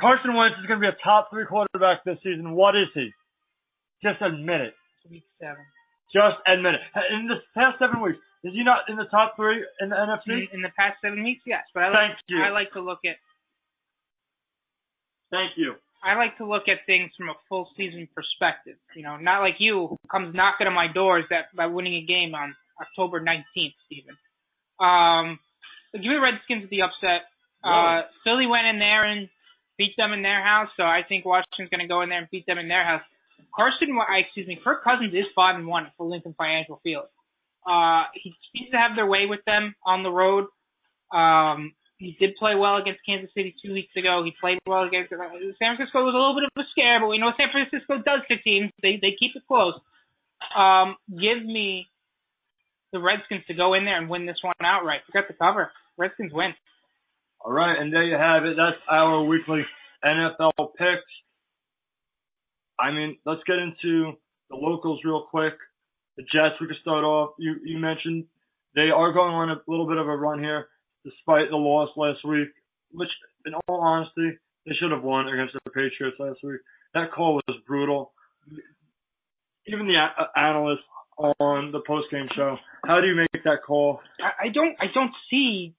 [0.00, 2.52] Carson Wentz is going to be a top three quarterback this season.
[2.52, 3.10] What is he?
[4.02, 4.74] Just admit it.
[5.10, 5.64] Week seven.
[6.12, 6.84] Just admit it.
[7.14, 10.46] In the past seven weeks, is he not in the top three in the NFC?
[10.52, 11.64] In, in the past seven weeks, yes.
[11.72, 12.38] But I like, Thank you.
[12.42, 13.16] I like to look at
[15.30, 15.74] Thank you.
[16.04, 18.76] I like to look at things from a full season perspective.
[18.94, 22.06] You know, not like you who comes knocking on my doors that by winning a
[22.06, 24.14] game on October 19th, Stephen.
[24.78, 25.40] Um,
[25.92, 27.26] give me Redskins the upset.
[27.64, 29.28] Uh, Philly went in there and
[29.78, 32.30] beat them in their house, so I think Washington's going to go in there and
[32.30, 33.02] beat them in their house.
[33.54, 37.06] Carson, excuse me, Kirk Cousins is five and one for Lincoln Financial Field.
[37.66, 40.46] Uh, he seems to have their way with them on the road.
[41.12, 44.22] Um, he did play well against Kansas City two weeks ago.
[44.24, 45.16] He played well against uh,
[45.58, 46.04] San Francisco.
[46.04, 48.70] Was a little bit of a scare, but we know San Francisco does to teams.
[48.82, 49.74] They they keep it close.
[50.52, 51.88] Um, give me
[52.92, 55.00] the Redskins to go in there and win this one outright.
[55.06, 55.72] Forget the cover.
[55.96, 56.52] Redskins win.
[57.46, 58.56] All right, and there you have it.
[58.56, 59.62] That's our weekly
[60.04, 61.12] NFL picks.
[62.76, 64.14] I mean, let's get into
[64.50, 65.52] the locals real quick.
[66.16, 67.34] The Jets, we can start off.
[67.38, 68.24] You you mentioned
[68.74, 70.66] they are going on a little bit of a run here,
[71.04, 72.48] despite the loss last week,
[72.90, 73.10] which,
[73.46, 74.36] in all honesty,
[74.66, 76.58] they should have won against the Patriots last week.
[76.94, 78.12] That call was brutal.
[79.68, 80.82] Even the a- analysts
[81.16, 84.00] on the post game show, how do you make that call?
[84.20, 85.76] I, I don't I don't see.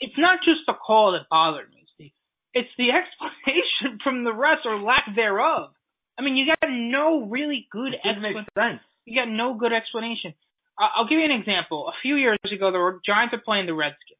[0.00, 2.12] It's not just the call that bothered me, Steve.
[2.52, 5.70] It's the explanation from the refs or lack thereof.
[6.18, 8.80] I mean, you got no really good It didn't make explanation.
[9.04, 10.34] You got no good explanation.
[10.78, 11.86] I'll give you an example.
[11.88, 14.18] A few years ago, the Giants are playing the Redskins,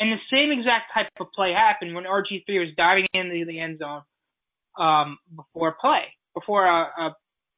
[0.00, 3.60] and the same exact type of play happened when RG three was diving into the
[3.60, 4.02] end zone
[4.78, 6.02] um, before play,
[6.34, 7.10] before uh, uh,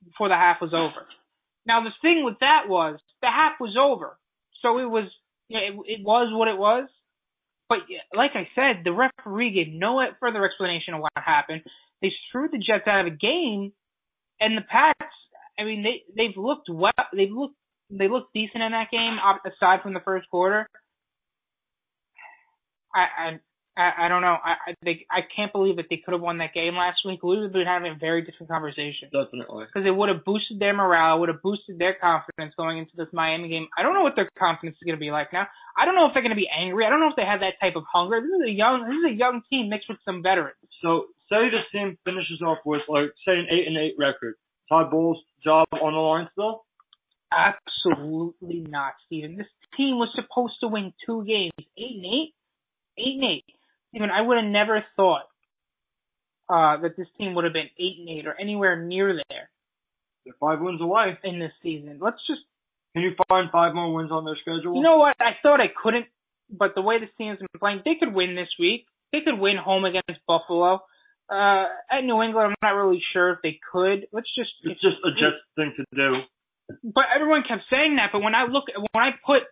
[0.05, 1.07] before the half was over.
[1.66, 4.18] Now the thing with that was the half was over,
[4.61, 5.09] so it was
[5.49, 6.89] you know, it, it was what it was.
[7.71, 7.79] But
[8.14, 11.62] like I said, the referee gave no further explanation of what happened.
[12.03, 13.73] They screwed the Jets out of a game,
[14.41, 15.14] and the Pats.
[15.57, 16.91] I mean, they they've looked well.
[17.16, 17.55] They've looked
[17.89, 19.16] they looked decent in that game,
[19.47, 20.66] aside from the first quarter.
[22.93, 23.39] I
[23.77, 24.37] I I, don't know.
[24.37, 27.23] I I, they, I can't believe that they could have won that game last week.
[27.23, 29.66] We would have been having a very different conversation Definitely.
[29.66, 33.09] because it would have boosted their morale, would have boosted their confidence going into this
[33.12, 33.68] Miami game.
[33.79, 35.47] I don't know what their confidence is going to be like now.
[35.79, 36.85] I don't know if they're going to be angry.
[36.85, 38.21] I don't know if they have that type of hunger.
[38.21, 40.59] This is a young, this is a young team mixed with some veterans.
[40.83, 44.35] So say this team finishes off with like say an eight and eight record.
[44.68, 46.62] Todd Bowles' job on the line still?
[47.33, 49.37] Absolutely not, Steven.
[49.37, 49.47] This
[49.77, 52.35] team was supposed to win two games, eight and eight,
[52.99, 53.45] eight and eight.
[53.91, 55.26] Steven, I would have never thought
[56.49, 59.51] uh, that this team would have been eight and eight or anywhere near there
[60.24, 61.18] They're five wins away.
[61.24, 61.99] in this season.
[62.01, 62.41] Let's just
[62.95, 64.74] Can you find five more wins on their schedule?
[64.74, 65.14] You know what?
[65.20, 66.07] I thought I couldn't,
[66.51, 68.86] but the way this team's been playing, they could win this week.
[69.12, 70.82] They could win home against Buffalo.
[71.30, 74.07] Uh, at New England, I'm not really sure if they could.
[74.12, 74.51] Let's just.
[74.64, 76.16] it's just a Jets thing to do.
[76.82, 78.11] But everyone kept saying that.
[78.12, 79.43] But when I look, when I put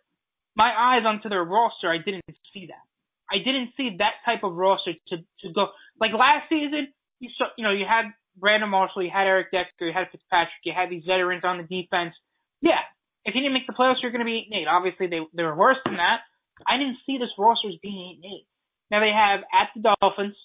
[0.57, 2.83] my eyes onto their roster, I didn't see that.
[3.31, 5.69] I didn't see that type of roster to to go
[6.01, 6.93] like last season.
[7.21, 10.63] You saw, you know, you had Brandon Marshall, you had Eric Decker, you had Fitzpatrick,
[10.65, 12.15] you had these veterans on the defense.
[12.63, 12.81] Yeah,
[13.25, 14.71] if you didn't make the playoffs, you're going to be eight and eight.
[14.71, 16.23] Obviously, they they were worse than that.
[16.67, 18.47] I didn't see this roster as being eight and eight.
[18.91, 20.37] Now they have at the Dolphins.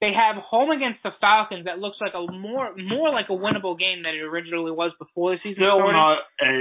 [0.00, 3.78] They have home against the Falcons that looks like a more more like a winnable
[3.78, 5.94] game than it originally was before the season Still started.
[5.94, 6.52] not a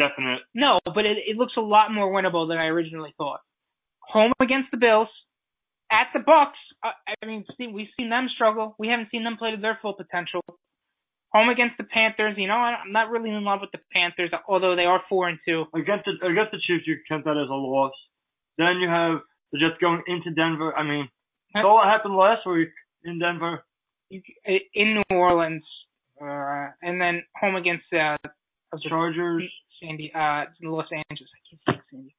[0.00, 0.40] definite.
[0.54, 3.40] No, but it, it looks a lot more winnable than I originally thought.
[4.12, 5.08] Home against the Bills,
[5.90, 6.58] at the Bucks.
[6.82, 8.74] Uh, I mean, see, we've seen them struggle.
[8.78, 10.42] We haven't seen them play to their full potential.
[11.32, 12.34] Home against the Panthers.
[12.36, 15.38] You know, I'm not really in love with the Panthers, although they are four and
[15.46, 15.64] two.
[15.74, 17.92] Against the against the Chiefs, you count that as a loss.
[18.58, 19.20] Then you have
[19.52, 20.74] the Jets going into Denver.
[20.74, 21.08] I mean,
[21.52, 22.70] saw what happened last week
[23.04, 23.64] in Denver.
[24.10, 25.64] in New Orleans,
[26.22, 28.16] uh, and then home against uh,
[28.88, 29.42] Chargers,
[29.82, 31.30] Sandy, uh, Los Angeles.
[31.34, 32.14] I can't say Sandy.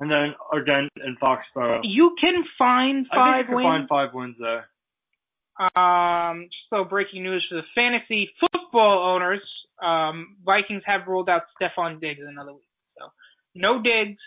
[0.00, 1.80] And then again in Foxborough.
[1.82, 4.68] You can find five I think you can find five wins there.
[5.58, 9.42] Um, little breaking news for the fantasy football owners.
[9.82, 12.68] Um, Vikings have ruled out Stephon Diggs another week.
[12.96, 13.06] So
[13.54, 14.20] no Diggs,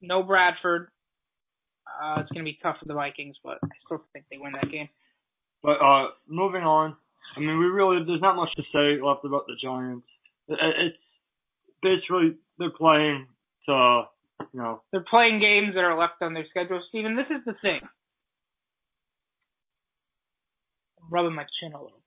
[0.00, 0.88] no Bradford.
[1.86, 4.70] Uh, it's gonna be tough for the Vikings, but I still think they win that
[4.70, 4.88] game.
[5.62, 6.96] But uh, moving on.
[7.36, 10.06] I mean, we really there's not much to say left about the Giants.
[10.48, 10.96] It, it's
[11.82, 13.26] basically they're playing
[13.68, 14.02] to
[14.40, 16.82] you know They're playing games that are left on their schedule.
[16.88, 17.80] Steven, this is the thing.
[21.00, 22.00] I'm rubbing my chin a little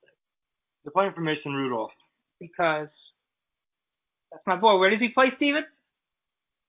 [0.84, 1.92] they're playing for Mason Rudolph.
[2.40, 2.88] because
[4.32, 4.78] that's my boy.
[4.78, 5.64] Where does he play, Steven?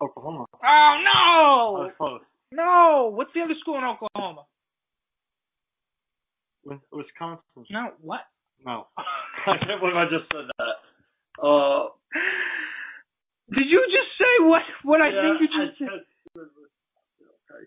[0.01, 0.45] Oklahoma.
[0.64, 1.84] Oh no!
[1.84, 2.22] was close.
[2.51, 3.12] No!
[3.14, 4.45] What's the other school in Oklahoma?
[6.91, 7.66] Wisconsin.
[7.70, 8.22] No, what?
[8.66, 8.88] No.
[8.97, 11.43] I can't believe I just said that.
[11.43, 11.89] Uh,
[13.51, 14.63] Did you just say what?
[14.83, 16.47] What I yeah, think you just I said?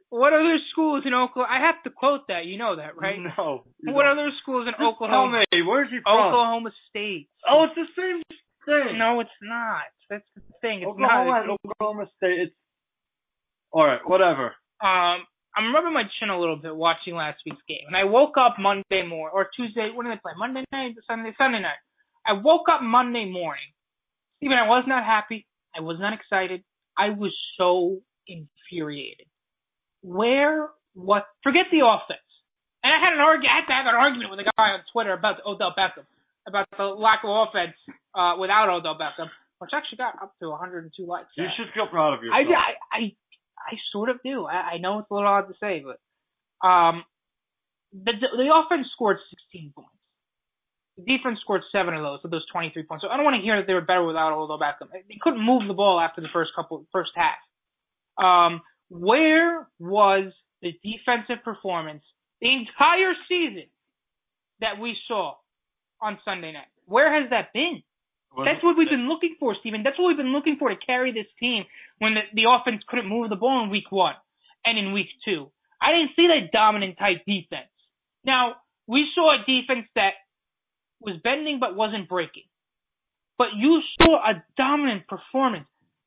[0.08, 1.52] What other schools in Oklahoma?
[1.52, 2.46] I have to quote that.
[2.46, 3.18] You know that, right?
[3.20, 3.64] No.
[3.84, 4.18] What don't.
[4.18, 5.44] other schools in Just Tell Oklahoma?
[5.52, 6.32] me, where's he from?
[6.32, 7.28] Oklahoma State.
[7.48, 8.22] Oh, it's the same
[8.64, 8.98] thing.
[8.98, 9.84] No, it's not.
[10.08, 10.80] That's the thing.
[10.82, 11.58] It's Oklahoma not.
[11.60, 12.48] Oklahoma State.
[12.48, 12.56] It's
[13.70, 14.00] all right.
[14.06, 14.56] Whatever.
[14.80, 18.34] um, I'm rubbing my chin a little bit watching last week's game, and I woke
[18.40, 19.90] up Monday morning or Tuesday.
[19.94, 20.32] When did they play?
[20.36, 21.78] Monday night, Sunday, Sunday night.
[22.26, 23.70] I woke up Monday morning.
[24.42, 25.46] Even I was not happy.
[25.76, 26.62] I was not excited.
[26.96, 29.26] I was so infuriated.
[30.02, 30.70] Where?
[30.94, 31.26] What?
[31.42, 32.22] Forget the offense.
[32.84, 33.48] And I had an argue.
[33.48, 36.04] I had to have an argument with a guy on Twitter about Odell Beckham,
[36.46, 37.74] about the lack of offense
[38.14, 41.32] uh, without Odell Beckham, which actually got up to 102 likes.
[41.36, 42.60] You should feel proud of I, yourself.
[42.92, 43.00] I, I,
[43.56, 44.44] I sort of do.
[44.44, 45.96] I, I know it's a little odd to say, but
[46.60, 47.04] um,
[47.92, 49.18] the the offense scored
[49.52, 49.93] 16 points.
[50.96, 53.02] The defense scored seven of those, so those 23 points.
[53.02, 54.90] So I don't want to hear that they were better without Odell Beckham.
[54.92, 57.40] They couldn't move the ball after the first couple, first half.
[58.16, 60.32] Um, where was
[60.62, 62.02] the defensive performance
[62.40, 63.66] the entire season
[64.60, 65.34] that we saw
[66.00, 66.70] on Sunday night?
[66.86, 67.82] Where has that been?
[68.36, 69.82] That's what we've been looking for, Steven.
[69.84, 71.64] That's what we've been looking for to carry this team
[71.98, 74.14] when the, the offense couldn't move the ball in week one
[74.66, 75.50] and in week two.
[75.80, 77.70] I didn't see that dominant type defense.
[78.24, 78.56] Now,
[78.88, 80.18] we saw a defense that
[81.00, 82.44] was bending but wasn't breaking.
[83.38, 85.66] But you saw a dominant performance.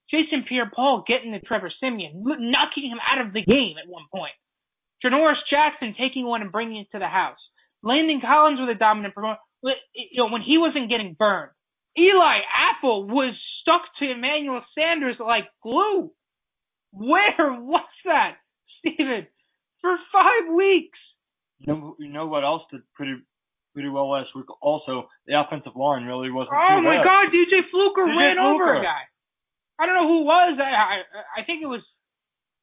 [0.10, 4.32] Jason Pierre-Paul getting to Trevor Siemian, knocking him out of the game at one point.
[5.04, 7.38] Janoris Jackson taking one and bringing it to the house.
[7.84, 9.42] Landon Collins with a dominant performance.
[9.62, 11.52] You know, when he wasn't getting burned.
[11.98, 12.40] Eli
[12.78, 16.12] Apple was stuck to Emmanuel Sanders like glue.
[16.92, 18.38] Where was that,
[18.80, 19.28] Steven?
[19.82, 21.00] For five weeks.
[21.60, 23.16] You know, you know what else did pretty
[23.78, 24.50] pretty well last week?
[24.58, 26.58] Also, the offensive line really wasn't.
[26.58, 27.06] Oh my bad.
[27.06, 29.06] God, DJ Fluker DJ ran over a guy.
[29.78, 30.58] I don't know who it was.
[30.58, 30.98] I I,
[31.38, 31.86] I think it was.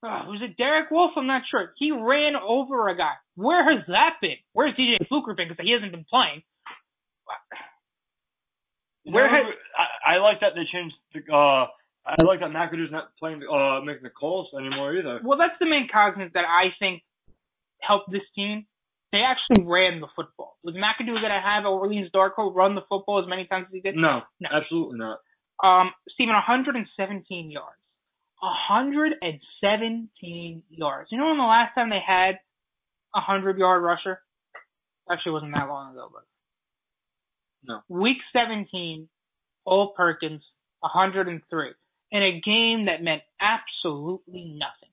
[0.03, 1.15] Uh, was it Derek Wolfe?
[1.17, 1.71] I'm not sure.
[1.79, 3.15] He ran over a guy.
[3.37, 4.43] Where has that been?
[4.53, 5.47] Where's DJ Fluker been?
[5.47, 6.43] Because he hasn't been playing.
[9.05, 11.23] Where No, has I, I like that they changed the.
[11.31, 11.71] Uh,
[12.05, 15.21] I like that McAdoo's not playing, uh, making the calls anymore either.
[15.25, 17.01] Well, that's the main cognizance that I think
[17.81, 18.67] helped this team.
[19.15, 20.57] They actually ran the football.
[20.65, 23.81] Was McAdoo going to have Orleans Darkwa run the football as many times as he
[23.81, 23.95] did?
[23.95, 24.49] No, No.
[24.53, 25.21] absolutely not.
[25.63, 27.79] Um, Steven, 117 yards.
[28.43, 31.13] 117 yards.
[31.13, 32.41] You know when the last time they had
[33.15, 34.21] a 100 yard rusher?
[35.09, 36.25] Actually, it wasn't that long ago, but.
[37.63, 37.83] No.
[37.89, 39.09] Week 17,
[39.65, 40.43] Cole Perkins,
[40.81, 41.71] 103.
[42.11, 44.91] In a game that meant absolutely nothing.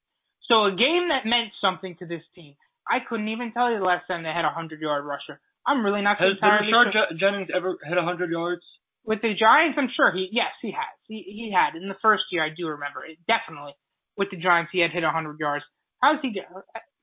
[0.48, 2.56] So a game that meant something to this team.
[2.88, 5.40] I couldn't even tell you the last time they had a 100 yard rusher.
[5.66, 7.06] I'm really not Has entirely Rashard sure.
[7.12, 8.66] Je- Jennings ever hit a 100 yards?
[9.06, 10.94] With the Giants, I'm sure he yes he has.
[11.08, 12.46] He he had in the first year.
[12.46, 13.74] I do remember it definitely.
[14.18, 15.66] With the Giants, he had hit a 100 yards.
[16.02, 16.46] How's he get?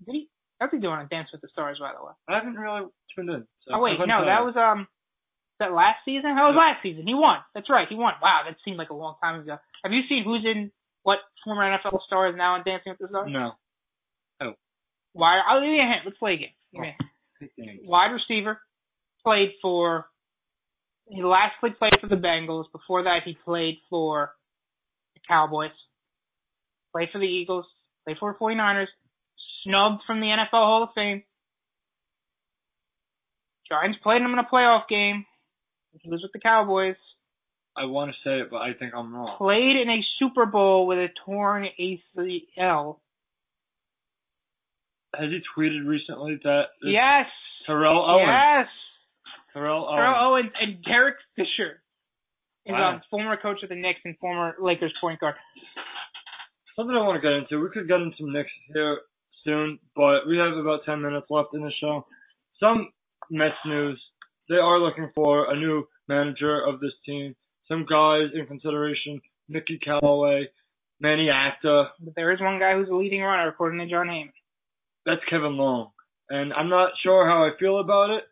[0.06, 0.30] Did he?
[0.60, 2.14] How's he doing on Dance with the Stars, by the way?
[2.28, 3.46] I haven't really tuned in.
[3.66, 4.86] So Oh wait, no, that was um,
[5.58, 6.34] that last season.
[6.34, 7.06] That was last season.
[7.06, 7.42] He won.
[7.54, 8.14] That's right, he won.
[8.22, 9.58] Wow, that seemed like a long time ago.
[9.82, 10.70] Have you seen who's in
[11.02, 13.30] what former NFL star is now in Dancing with the Stars?
[13.30, 13.58] No.
[15.18, 15.40] Why?
[15.50, 16.02] I'll give you a hint.
[16.04, 16.54] Let's play a game.
[16.72, 17.80] Give me a oh, hint.
[17.82, 18.60] Wide receiver,
[19.24, 20.06] played for.
[21.08, 22.70] He lastly played for the Bengals.
[22.70, 24.30] Before that, he played for
[25.14, 25.72] the Cowboys.
[26.94, 27.64] Played for the Eagles.
[28.06, 28.86] Played for the 49ers.
[29.64, 31.24] Snubbed from the NFL Hall of Fame.
[33.68, 35.24] Giants played him in a playoff game.
[36.00, 36.94] He was with the Cowboys.
[37.76, 39.34] I want to say it, but I think I'm wrong.
[39.36, 42.98] Played in a Super Bowl with a torn ACL.
[45.14, 47.26] Has he tweeted recently that Yes.
[47.66, 48.28] Terrell Owens?
[48.28, 48.68] Yes.
[49.52, 49.96] Terrell Owens.
[49.98, 51.82] Terrell Owens and Derek Fisher
[52.66, 52.94] is Wow.
[52.94, 55.34] um, former coach of the Knicks and former Lakers point guard.
[56.76, 57.60] Something I want to get into.
[57.62, 59.00] We could get into some Knicks here
[59.44, 62.06] soon, but we have about 10 minutes left in the show.
[62.60, 62.92] Some
[63.30, 64.00] Mets news.
[64.48, 67.34] They are looking for a new manager of this team.
[67.66, 69.20] Some guys in consideration.
[69.48, 70.48] Mickey Callaway,
[71.00, 71.90] Manny Acta.
[72.00, 74.32] But there is one guy who's a leading runner, according to Jon Heyman.
[75.08, 75.92] That's Kevin Long.
[76.28, 78.24] And I'm not sure how I feel about it.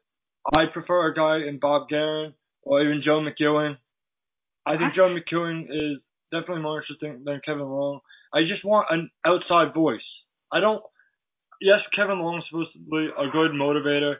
[0.55, 3.79] I prefer a guy in Bob Geren or even Joe McEwing.
[4.67, 8.01] I think Joe McEwing is definitely more interesting than Kevin Long.
[8.35, 10.05] I just want an outside voice.
[10.53, 10.83] I don't.
[11.63, 14.17] Yes, Kevin Long is supposed to be a good motivator,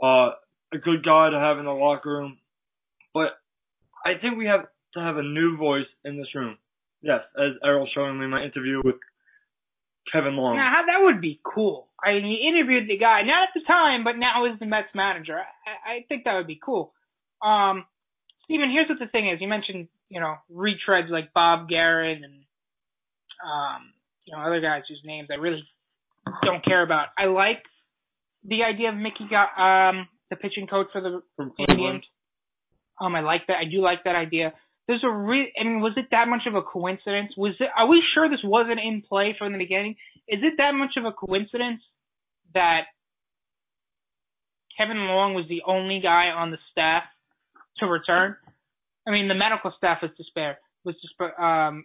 [0.00, 0.36] uh,
[0.72, 2.38] a good guy to have in the locker room,
[3.12, 3.34] but
[4.04, 6.56] I think we have to have a new voice in this room.
[7.02, 8.94] Yes, as Errol showing me my interview with
[10.12, 10.56] Kevin Long.
[10.56, 11.88] Now that would be cool.
[12.02, 14.94] I mean, he interviewed the guy not at the time, but now is the Mets
[14.94, 15.38] manager.
[15.38, 16.92] I, I think that would be cool.
[17.42, 17.84] Um,
[18.44, 19.40] Steven, here's what the thing is.
[19.40, 22.44] You mentioned you know retreads like Bob Geren and
[23.42, 23.92] um,
[24.24, 25.62] you know other guys whose names I really
[26.44, 27.08] don't care about.
[27.18, 27.62] I like
[28.44, 31.22] the idea of Mickey got um the pitching coach for the
[31.68, 32.04] Indians.
[33.00, 33.56] Um, I like that.
[33.60, 34.54] I do like that idea.
[34.88, 37.32] There's a re- I mean, was it that much of a coincidence?
[37.36, 37.68] Was it?
[37.76, 39.96] Are we sure this wasn't in play from the beginning?
[40.28, 41.80] Is it that much of a coincidence
[42.54, 42.82] that
[44.78, 47.02] Kevin Long was the only guy on the staff
[47.78, 48.36] to return?
[49.06, 51.84] I mean, the medical staff was despair was disp- um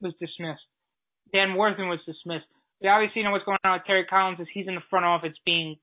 [0.00, 0.62] was dismissed.
[1.32, 2.46] Dan Warthen was dismissed.
[2.80, 4.40] We obviously know what's going on with Terry Collins.
[4.40, 5.76] Is he's in the front office being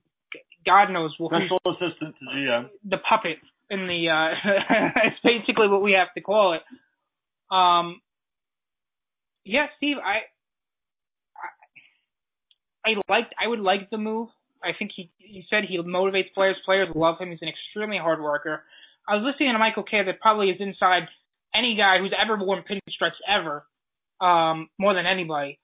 [0.66, 2.70] God knows what Special assistant to GM.
[2.84, 3.38] the puppet
[3.70, 4.50] in the uh
[5.06, 6.62] it's basically what we have to call it.
[7.54, 8.02] Um
[9.44, 10.26] yeah, Steve, I
[12.86, 14.30] I, I liked I would like the move.
[14.64, 16.56] I think he he said he motivates players.
[16.66, 17.30] Players love him.
[17.30, 18.64] He's an extremely hard worker.
[19.08, 21.04] I was listening to Michael Kay that probably is inside
[21.54, 23.66] any guy who's ever worn pinstripes ever,
[24.20, 25.60] um, more than anybody,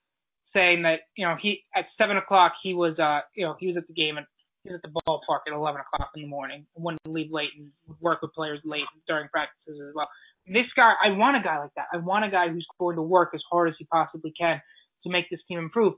[0.53, 3.77] saying that, you know, he at seven o'clock he was uh you know, he was
[3.77, 4.27] at the game and
[4.63, 7.49] he was at the ballpark at eleven o'clock in the morning and wouldn't leave late
[7.57, 10.09] and would work with players late during practices as well.
[10.47, 11.87] This guy I want a guy like that.
[11.93, 14.61] I want a guy who's going to work as hard as he possibly can
[15.03, 15.93] to make this team improve.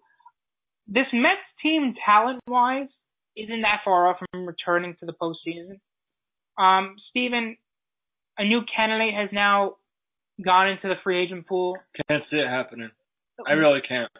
[0.88, 2.88] This Mets team talent wise
[3.36, 5.80] isn't that far off from returning to the postseason.
[6.62, 7.58] Um, Steven,
[8.38, 9.76] a new candidate has now
[10.44, 11.78] gone into the free agent pool.
[12.10, 12.92] Can't see it happening.
[13.48, 14.12] I really can't.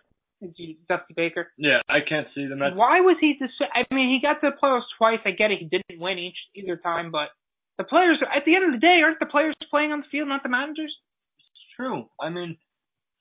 [0.90, 1.48] Dusty Baker.
[1.58, 2.76] Yeah, I can't see the Mets.
[2.76, 3.36] Why was he?
[3.40, 5.20] Dis- I mean, he got to the playoffs twice.
[5.26, 5.60] I get it.
[5.60, 7.30] He didn't win each either time, but
[7.78, 8.20] the players.
[8.24, 10.50] At the end of the day, aren't the players playing on the field, not the
[10.50, 10.94] managers?
[11.40, 12.10] It's true.
[12.20, 12.58] I mean,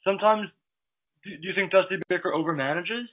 [0.05, 0.49] sometimes.
[1.25, 3.07] Do, you think Dusty Baker overmanages?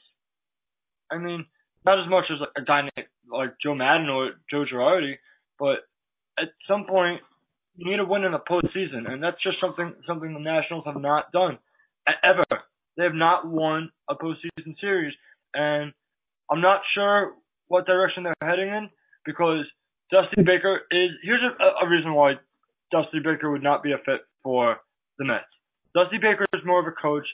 [1.12, 1.45] I mean,
[1.86, 2.89] not as much as like a guy
[3.32, 5.14] like Joe Maddon or Joe Girardi,
[5.60, 5.86] but
[6.39, 7.22] at some point
[7.76, 10.99] you need to win in the postseason, and that's just something something the Nationals have
[10.99, 11.60] not done
[12.24, 12.43] ever.
[12.98, 15.14] They have not won a postseason series,
[15.54, 15.94] and
[16.52, 17.34] I'm not sure
[17.68, 18.90] what direction they're heading in
[19.26, 19.66] because
[20.12, 21.12] Dusty Baker is.
[21.24, 22.34] Here's a, a reason why
[22.92, 24.78] Dusty Baker would not be a fit for
[25.18, 25.46] the Mets.
[25.96, 27.26] Dusty Baker is more of a coach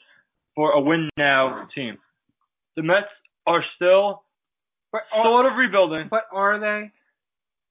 [0.56, 1.97] for a win now team.
[2.76, 3.08] The Mets
[3.47, 4.24] are still
[4.91, 6.08] But are, sort of rebuilding.
[6.10, 6.91] but are they?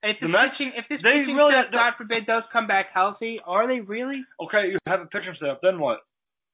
[0.09, 3.41] If The Mets, pitching, if this pitching really- staff, God forbid, does come back healthy,
[3.47, 4.22] are they really?
[4.41, 5.59] Okay, you have a pitching staff.
[5.62, 6.01] Then what?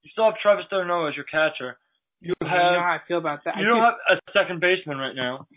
[0.03, 1.77] You still have Travis d'Arnaud as your catcher.
[2.21, 3.55] You you know have how I feel about that.
[3.57, 5.47] you I don't do, have a second baseman right now.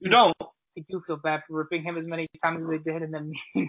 [0.00, 0.34] You don't.
[0.76, 3.32] I do feel bad for ripping him as many times as they did, and then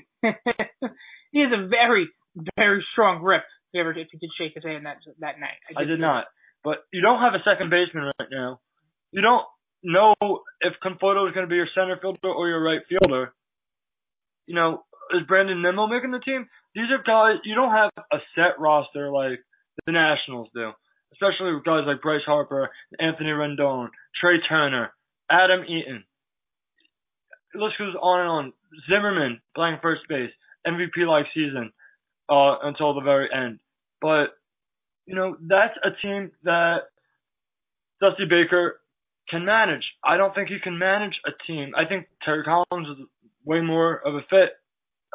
[1.31, 2.09] he has a very,
[2.55, 3.43] very strong grip.
[3.71, 6.25] If you ever, if you did shake his hand that that night, I did not.
[6.63, 8.59] But you don't have a second baseman right now.
[9.11, 9.45] You don't
[9.83, 10.15] know
[10.61, 13.33] if Conforto is going to be your center fielder or your right fielder.
[14.47, 14.83] You know,
[15.13, 16.47] is Brandon Nimmo making the team?
[16.73, 19.39] These are guys you don't have a set roster like
[19.85, 20.71] the Nationals do,
[21.13, 22.69] especially with guys like Bryce Harper,
[22.99, 24.91] Anthony Rendon, Trea Turner,
[25.29, 26.03] Adam Eaton.
[27.53, 28.53] The list goes on and on.
[28.89, 30.31] Zimmerman playing first base,
[30.67, 31.71] MVP like season
[32.29, 33.59] uh, until the very end.
[34.01, 34.35] But
[35.05, 36.89] you know, that's a team that
[38.01, 38.81] Dusty Baker
[39.29, 39.83] can manage.
[40.03, 41.73] I don't think he can manage a team.
[41.75, 43.05] I think Terry Collins is
[43.43, 44.53] way more of a fit.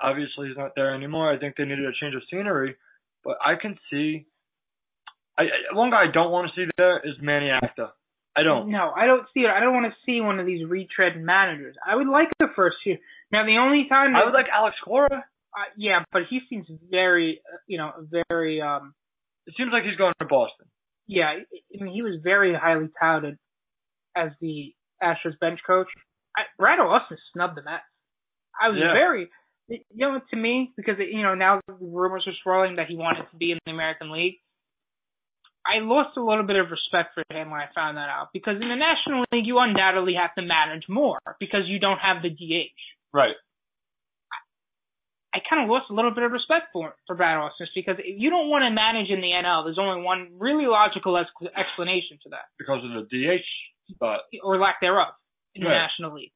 [0.03, 1.33] Obviously, he's not there anymore.
[1.33, 2.77] I think they needed a change of scenery.
[3.25, 4.27] But I can see.
[5.39, 7.93] I, one guy I don't want to see there is Manny Acta.
[8.37, 8.71] I don't.
[8.71, 9.51] No, I don't see it.
[9.51, 11.75] I don't want to see one of these retread managers.
[11.85, 12.99] I would like the first year.
[13.33, 15.09] Now, the only time I would like Alex Cora.
[15.13, 17.91] uh, yeah, but he seems very, you know,
[18.31, 18.95] very, um,
[19.47, 20.67] It seems like he's going to Boston.
[21.09, 21.27] yeah.
[21.79, 23.37] I mean, he was very highly touted
[24.17, 25.89] as the Astros bench coach.
[26.37, 27.83] I, Brad Ausmus snubbed the Mets.
[28.61, 28.93] I was Yeah.
[28.93, 29.29] very,
[29.69, 33.25] you know, to me because you know now the rumors are swirling that he wanted
[33.31, 34.37] to be in the American League.
[35.71, 38.57] I lost a little bit of respect for him when I found that out because
[38.61, 42.31] in the National League you undoubtedly have to manage more because you don't have the
[42.31, 42.75] DH.
[43.15, 43.37] Right.
[45.33, 48.31] I kind of lost a little bit of respect for for Brad Ausmus because you
[48.31, 49.63] don't want to manage in the NL.
[49.63, 53.47] There's only one really logical ex- explanation for that, Because of the DH
[53.95, 54.27] spot.
[54.43, 55.15] or lack thereof,
[55.55, 56.33] in the National League.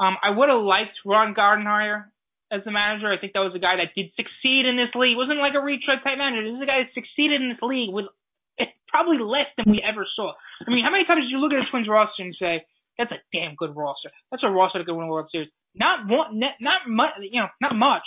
[0.00, 2.08] Um, I would have liked Ron Gardenhire
[2.50, 3.12] as the manager.
[3.12, 5.16] I think that was a guy that did succeed in this league.
[5.20, 6.48] wasn't like a retread type manager.
[6.48, 8.06] This is a guy that succeeded in this league with
[8.92, 10.32] probably less than we ever saw.
[10.66, 12.64] I mean, how many times did you look at a Twins roster and say,
[12.98, 14.10] "That's a damn good roster.
[14.30, 15.50] That's a roster that could win a World Series"?
[15.74, 17.14] Not one, not, not much.
[17.20, 18.06] You know, not much.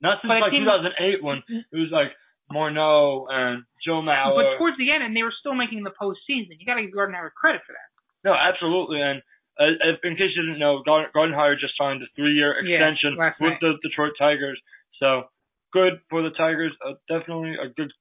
[0.00, 2.12] Not since But like 2008 when it was like
[2.52, 4.36] Morneau and Joe Mauer.
[4.36, 6.54] But towards the end, and they were still making the postseason.
[6.58, 7.88] You got to give Gardenhire credit for that.
[8.24, 9.00] No, absolutely.
[9.00, 9.22] And
[9.58, 13.58] uh, if, in case you didn't know, Gardenhire just signed a three-year extension yeah, with
[13.60, 14.60] the Detroit Tigers.
[15.00, 15.30] So
[15.72, 16.72] good for the Tigers.
[16.84, 17.92] Uh, definitely a good,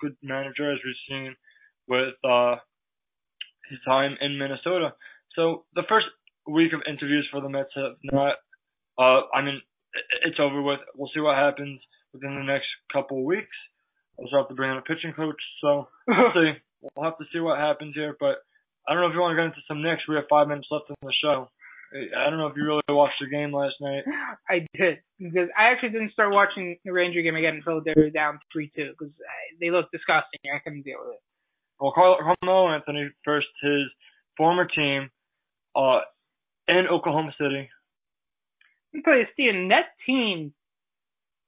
[0.00, 1.36] good manager as we've seen
[1.88, 2.56] with uh,
[3.70, 4.94] his time in Minnesota.
[5.34, 6.06] So the first
[6.46, 8.36] week of interviews for the Mets have not.
[8.98, 9.60] Uh, I mean,
[10.24, 10.80] it's over with.
[10.94, 11.80] We'll see what happens
[12.12, 13.56] within the next couple of weeks.
[14.16, 16.52] Also have to bring in a pitching coach, so we'll see.
[16.80, 18.16] We'll have to see what happens here.
[18.18, 18.40] But
[18.88, 20.08] I don't know if you want to get into some Knicks.
[20.08, 21.50] We have five minutes left in the show.
[21.92, 24.02] I don't know if you really watched the game last night.
[24.48, 28.10] I did because I actually didn't start watching the Ranger game again until they were
[28.10, 29.14] down three two because
[29.60, 30.40] they looked disgusting.
[30.54, 31.20] I couldn't deal with it.
[31.78, 33.84] Well, Carmelo Anthony first his
[34.36, 35.10] former team
[35.74, 36.00] uh,
[36.68, 37.68] in Oklahoma City.
[38.92, 40.52] Let me tell you, Steven, that team.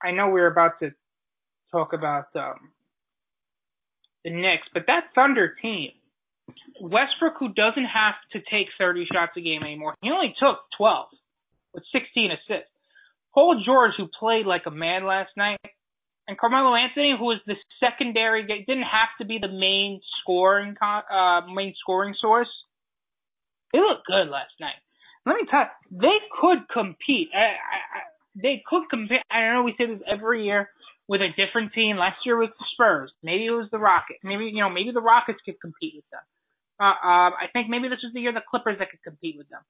[0.03, 0.93] I know we are about to
[1.73, 2.71] talk about um,
[4.25, 5.91] the Knicks, but that Thunder team
[6.81, 11.07] Westbrook, who doesn't have to take 30 shots a game anymore, he only took 12
[11.75, 12.71] with 16 assists.
[13.35, 15.61] Paul George, who played like a man last night,
[16.27, 21.41] and Carmelo Anthony, who was the secondary, didn't have to be the main scoring uh,
[21.53, 22.49] main scoring source.
[23.73, 24.77] They looked good last night.
[25.25, 27.29] Let me tell you, they could compete.
[27.35, 28.01] I, I, I,
[28.35, 29.21] they could compete.
[29.31, 30.69] I know we say this every year
[31.09, 31.97] with a different team.
[31.97, 33.11] Last year with the Spurs.
[33.23, 34.21] Maybe it was the Rockets.
[34.23, 36.23] Maybe you know, maybe the Rockets could compete with them.
[36.81, 39.63] Uh, I think maybe this was the year the Clippers that could compete with them.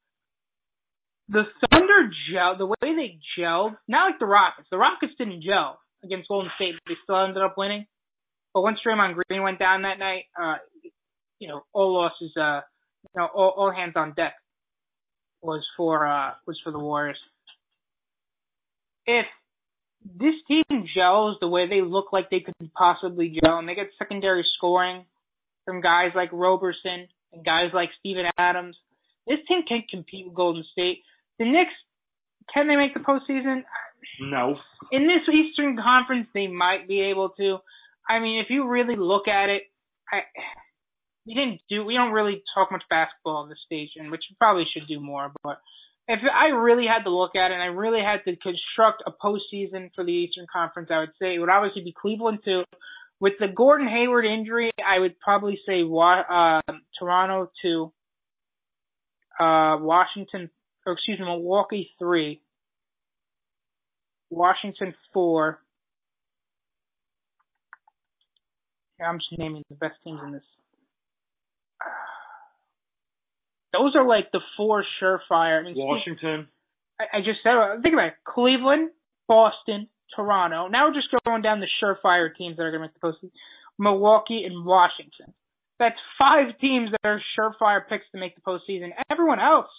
[1.30, 4.68] The Thunder gel, the way they gelled, not like the Rockets.
[4.70, 7.86] The Rockets didn't gel against Golden State, they still ended up winning.
[8.54, 10.56] But once Draymond Green went down that night, uh,
[11.38, 12.60] you know, all losses, uh,
[13.14, 14.34] you know, all, all hands on deck
[15.40, 17.18] was for uh was for the Warriors.
[19.06, 19.26] If
[20.04, 23.90] this team gels the way they look like they could possibly gel, and they get
[23.98, 25.04] secondary scoring
[25.68, 28.74] from guys like Roberson and guys like Steven Adams.
[29.26, 31.04] This team can compete with Golden State.
[31.38, 31.76] The Knicks,
[32.54, 33.64] can they make the postseason?
[34.18, 34.56] No.
[34.90, 37.58] In this Eastern Conference, they might be able to.
[38.08, 39.64] I mean, if you really look at it,
[40.10, 40.24] I,
[41.26, 44.64] we didn't do, we don't really talk much basketball on this station, which we probably
[44.72, 45.30] should do more.
[45.42, 45.60] But
[46.08, 49.12] if I really had to look at it, and I really had to construct a
[49.12, 52.64] postseason for the Eastern Conference, I would say it would obviously be Cleveland two,
[53.20, 56.60] with the Gordon Hayward injury, I would probably say uh,
[56.98, 57.92] Toronto two,
[59.40, 60.50] uh, Washington,
[60.86, 62.40] or excuse me, Milwaukee three,
[64.30, 65.58] Washington four.
[69.04, 70.42] I'm just naming the best teams in this.
[73.72, 75.60] Those are like the four surefire.
[75.60, 76.48] I mean, Washington.
[77.00, 77.52] I, I just said,
[77.82, 78.90] think about it: Cleveland,
[79.28, 80.68] Boston, Toronto.
[80.68, 83.30] Now we're just going down the surefire teams that are going to make the postseason.
[83.78, 85.34] Milwaukee and Washington.
[85.78, 88.90] That's five teams that are surefire picks to make the postseason.
[89.10, 89.70] Everyone else,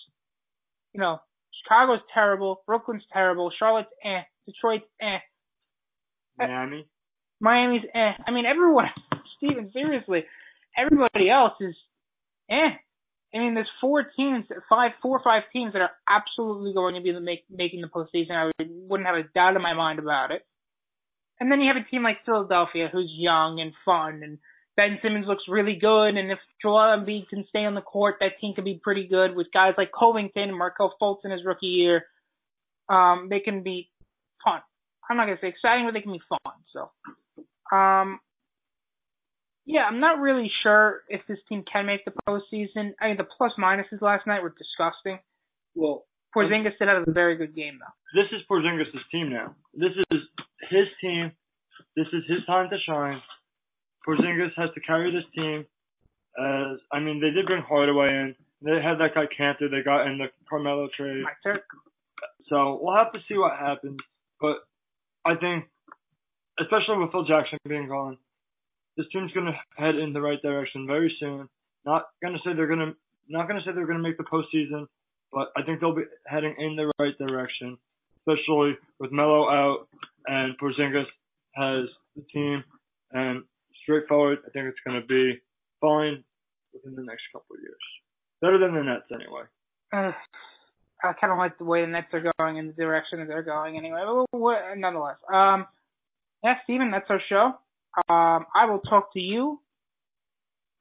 [0.94, 1.20] you know,
[1.62, 5.18] Chicago's terrible, Brooklyn's terrible, Charlotte's eh, Detroit's eh.
[6.38, 6.88] Miami.
[7.42, 8.12] Miami's eh.
[8.26, 8.86] I mean, everyone,
[9.38, 10.24] Steven, seriously,
[10.78, 11.76] everybody else is
[12.50, 12.78] eh.
[13.34, 17.02] I mean, there's four teams, five, four or five teams that are absolutely going to
[17.02, 18.32] be the make, making the postseason.
[18.32, 20.42] I would, wouldn't have a doubt in my mind about it.
[21.40, 24.40] And then you have a team like Philadelphia, who's young and fun, and
[24.76, 26.18] Ben Simmons looks really good.
[26.18, 29.36] And if Joel Embiid can stay on the court, that team could be pretty good
[29.36, 32.06] with guys like Covington and Markelle Fultz in his rookie year.
[32.90, 33.90] Um, they can be
[34.44, 34.62] fun.
[35.10, 36.54] I'm not gonna say exciting, but they can be fun.
[36.74, 36.92] So,
[37.76, 38.20] um,
[39.70, 42.94] yeah, I'm not really sure if this team can make the postseason.
[43.00, 45.20] I mean, the plus minuses last night were disgusting.
[45.76, 46.06] Well,
[46.36, 48.20] Porzingis did have a very good game though.
[48.20, 49.56] This is Porzingis' team now.
[49.76, 50.20] This is
[50.72, 51.32] his team.
[51.96, 53.22] This is his time to shine.
[54.08, 55.66] Porzingis has to carry this team.
[56.36, 58.36] As I mean, they did bring Hardaway in.
[58.64, 59.70] They had that guy Kanter.
[59.70, 61.24] They got in the Carmelo trade.
[61.24, 61.54] My.
[62.50, 63.98] So we'll have to see what happens.
[64.42, 64.58] But
[65.26, 65.66] I think,
[66.60, 68.18] especially with Phil Jackson being gone,
[69.00, 71.48] this team's going to head in the right direction very soon.
[71.86, 72.94] Not going to say they're going to
[73.30, 74.88] not going to say they're going to make the postseason,
[75.32, 77.78] but I think they'll be heading in the right direction,
[78.20, 79.88] especially with Melo out
[80.28, 81.06] and Porzingis
[81.54, 81.86] has
[82.18, 82.64] the team.
[83.12, 83.44] And
[83.84, 85.40] straightforward, I think it's going to be
[85.80, 86.24] fine
[86.74, 87.76] within the next couple of years.
[88.42, 89.44] Better than the Nets, anyway.
[89.94, 90.12] Uh,
[91.04, 93.44] I kind of like the way the Nets are going in the direction that they're
[93.44, 94.04] going, anyway.
[94.32, 95.68] But nonetheless, um,
[96.44, 97.54] yeah, Steven, that's our show.
[97.98, 99.60] Um, I will talk to you.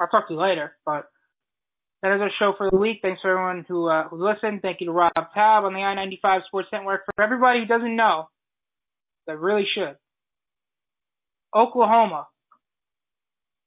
[0.00, 1.06] I'll talk to you later, but
[2.02, 2.98] that is our show for the week.
[3.02, 4.62] Thanks for everyone who uh, who listened.
[4.62, 7.02] Thank you to Rob Tab on the I-95 Sports Network.
[7.16, 8.28] For everybody who doesn't know,
[9.26, 9.96] that really should.
[11.54, 12.28] Oklahoma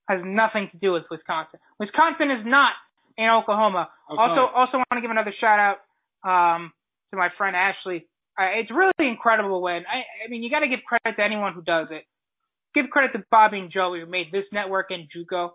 [0.07, 1.59] has nothing to do with Wisconsin.
[1.79, 2.73] Wisconsin is not
[3.17, 3.89] in Oklahoma.
[4.09, 4.21] Okay.
[4.21, 5.77] Also, also want to give another shout out
[6.23, 6.71] um,
[7.11, 8.07] to my friend Ashley.
[8.39, 11.53] Uh, it's really incredible when I, I mean, you got to give credit to anyone
[11.53, 12.03] who does it.
[12.73, 15.51] Give credit to Bobby and Joey who made this network and JUCO.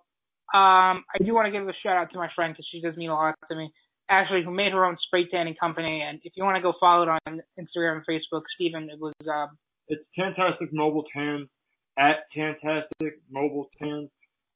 [0.55, 2.97] Um, I do want to give a shout out to my friend because she does
[2.97, 3.73] mean a lot to me.
[4.09, 7.03] Ashley, who made her own spray tanning company, and if you want to go follow
[7.03, 9.59] it on Instagram and Facebook, Stephen, it was um,
[9.89, 11.49] It's Tantastic Mobile Tan
[11.99, 14.09] at Tantastic Mobile Tan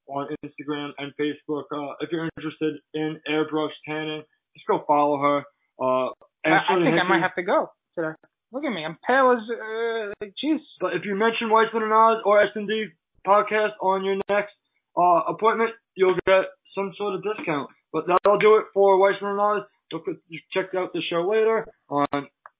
[0.07, 1.63] on Instagram and Facebook.
[1.71, 4.23] Uh, if you're interested in airbrush tanning,
[4.55, 5.39] just go follow her.
[5.79, 6.11] Uh,
[6.45, 8.15] I, I Ashley think I might have to go today.
[8.51, 10.59] Look at me, I'm pale as uh, like jeez.
[10.79, 12.87] But if you mention Weissman and Oz or S&D
[13.25, 14.53] podcast on your next
[14.97, 17.69] uh, appointment, you'll get some sort of discount.
[17.93, 19.63] But that'll do it for Weissman and Oz.
[19.91, 22.05] You check out the show later on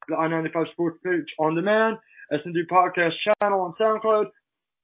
[0.08, 1.98] the I-95 Sports page on demand,
[2.32, 3.12] S&D podcast
[3.42, 4.26] channel on SoundCloud,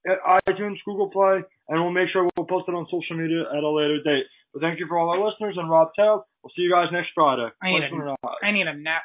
[0.08, 3.64] at iTunes, Google Play, and we'll make sure we'll post it on social media at
[3.64, 4.24] a later date.
[4.54, 6.26] But thank you for all our listeners and Rob Tail.
[6.44, 7.50] We'll see you guys next Friday.
[7.62, 8.46] I need Weissman a.
[8.46, 9.04] I need a nap.